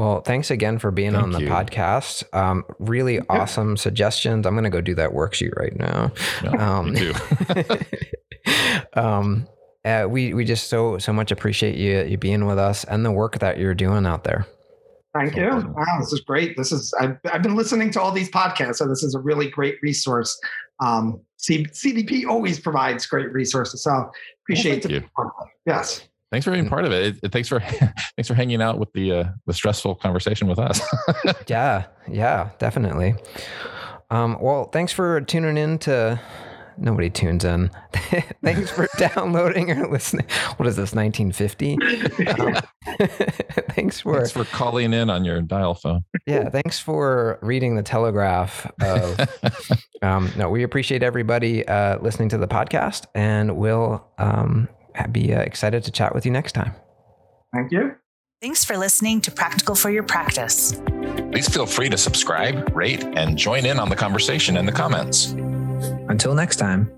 Well, 0.00 0.22
thanks 0.22 0.50
again 0.50 0.78
for 0.78 0.90
being 0.90 1.12
Thank 1.12 1.24
on 1.24 1.30
the 1.32 1.42
you. 1.42 1.48
podcast. 1.48 2.24
Um, 2.34 2.64
really 2.78 3.20
awesome 3.28 3.76
suggestions. 3.76 4.46
I'm 4.46 4.54
going 4.54 4.64
to 4.64 4.70
go 4.70 4.80
do 4.80 4.94
that 4.94 5.10
worksheet 5.10 5.54
right 5.58 5.78
now. 5.78 6.10
Yeah, 6.42 6.78
Um, 6.78 6.94
me 6.94 7.00
too. 7.00 7.14
um, 8.98 9.46
uh, 9.84 10.06
we 10.08 10.32
we 10.32 10.46
just 10.46 10.68
so 10.70 10.96
so 10.96 11.12
much 11.12 11.30
appreciate 11.30 11.76
you 11.76 12.02
you 12.04 12.16
being 12.16 12.46
with 12.46 12.58
us 12.58 12.84
and 12.84 13.04
the 13.04 13.12
work 13.12 13.40
that 13.40 13.58
you're 13.58 13.74
doing 13.74 14.06
out 14.06 14.24
there. 14.24 14.46
Thank 15.12 15.36
you. 15.36 15.50
Wow, 15.50 15.98
this 15.98 16.14
is 16.14 16.20
great. 16.20 16.56
This 16.56 16.72
is 16.72 16.94
I've, 16.98 17.18
I've 17.30 17.42
been 17.42 17.54
listening 17.54 17.90
to 17.90 18.00
all 18.00 18.10
these 18.10 18.30
podcasts, 18.30 18.76
so 18.76 18.88
this 18.88 19.02
is 19.02 19.14
a 19.14 19.20
really 19.20 19.50
great 19.50 19.76
resource. 19.82 20.34
Um, 20.82 21.20
C, 21.36 21.66
CDP 21.66 22.26
always 22.26 22.58
provides 22.58 23.04
great 23.04 23.30
resources, 23.34 23.82
so 23.82 24.10
appreciate 24.44 24.82
thank 24.84 24.94
it. 24.94 25.04
Yes. 25.66 26.08
Thanks 26.30 26.44
for 26.44 26.52
being 26.52 26.68
part 26.68 26.84
of 26.84 26.92
it. 26.92 27.06
It- 27.16 27.20
it- 27.24 27.32
Thanks 27.32 27.48
for 27.48 27.60
thanks 28.16 28.28
for 28.28 28.34
hanging 28.34 28.62
out 28.62 28.78
with 28.78 28.92
the 28.92 29.12
uh, 29.12 29.24
the 29.46 29.52
stressful 29.54 29.96
conversation 29.96 30.46
with 30.48 30.58
us. 30.58 30.80
Yeah, 31.48 31.86
yeah, 32.08 32.50
definitely. 32.58 33.14
Um, 34.10 34.38
well, 34.40 34.64
thanks 34.64 34.92
for 34.92 35.20
tuning 35.20 35.56
in 35.56 35.78
to. 35.80 36.20
Nobody 36.78 37.10
tunes 37.10 37.44
in. 37.44 37.70
thanks 38.42 38.70
for 38.70 38.88
downloading 38.96 39.70
or 39.70 39.86
listening. 39.90 40.24
What 40.56 40.66
is 40.66 40.76
this, 40.76 40.94
1950? 40.94 41.76
Um, 42.26 42.56
thanks 43.74 44.00
for 44.00 44.14
thanks 44.14 44.30
for 44.30 44.44
calling 44.46 44.94
in 44.94 45.10
on 45.10 45.22
your 45.24 45.42
dial 45.42 45.74
phone. 45.74 46.04
yeah. 46.26 46.48
Thanks 46.48 46.78
for 46.78 47.38
reading 47.42 47.76
the 47.76 47.82
Telegraph. 47.82 48.70
Of 48.80 49.20
um, 50.00 50.32
no, 50.36 50.48
we 50.48 50.62
appreciate 50.62 51.02
everybody 51.02 51.66
uh, 51.68 51.98
listening 51.98 52.30
to 52.30 52.38
the 52.38 52.48
podcast, 52.48 53.04
and 53.14 53.56
we'll 53.58 54.02
um, 54.16 54.66
be 55.12 55.34
uh, 55.34 55.40
excited 55.40 55.84
to 55.84 55.90
chat 55.90 56.14
with 56.14 56.24
you 56.24 56.32
next 56.32 56.52
time. 56.52 56.74
Thank 57.52 57.72
you. 57.72 57.96
Thanks 58.40 58.64
for 58.64 58.76
listening 58.76 59.20
to 59.22 59.30
Practical 59.30 59.74
for 59.74 59.90
Your 59.90 60.02
Practice. 60.02 60.80
Please 61.30 61.48
feel 61.48 61.66
free 61.66 61.90
to 61.90 61.98
subscribe, 61.98 62.74
rate, 62.74 63.04
and 63.04 63.36
join 63.36 63.66
in 63.66 63.78
on 63.78 63.90
the 63.90 63.96
conversation 63.96 64.56
in 64.56 64.64
the 64.64 64.72
comments. 64.72 65.32
Until 66.08 66.34
next 66.34 66.56
time. 66.56 66.90